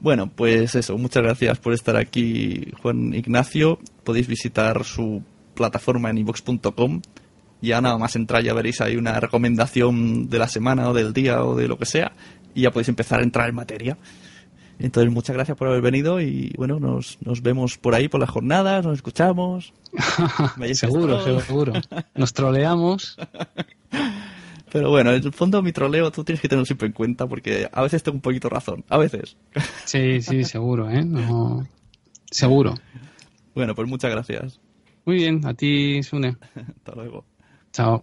[0.00, 3.78] Bueno, pues eso, muchas gracias por estar aquí, Juan Ignacio.
[4.02, 5.22] Podéis visitar su
[5.54, 7.02] plataforma en ivox.com.
[7.60, 11.44] Ya nada más entrar ya veréis ahí una recomendación de la semana o del día
[11.44, 12.12] o de lo que sea.
[12.54, 13.98] Y ya podéis empezar a entrar en materia.
[14.78, 18.30] Entonces, muchas gracias por haber venido y bueno, nos, nos vemos por ahí por las
[18.30, 19.74] jornadas, nos escuchamos.
[20.72, 21.74] Seguro, seguro.
[22.14, 23.18] Nos troleamos.
[24.72, 27.68] Pero bueno, en el fondo mi troleo tú tienes que tenerlo siempre en cuenta porque
[27.72, 29.36] a veces tengo un poquito razón, a veces.
[29.84, 31.04] Sí, sí, seguro, ¿eh?
[31.04, 31.66] No,
[32.30, 32.74] seguro.
[33.54, 34.60] Bueno, pues muchas gracias.
[35.04, 36.36] Muy bien, a ti, Sune.
[36.54, 37.24] Hasta luego.
[37.72, 38.02] Chao.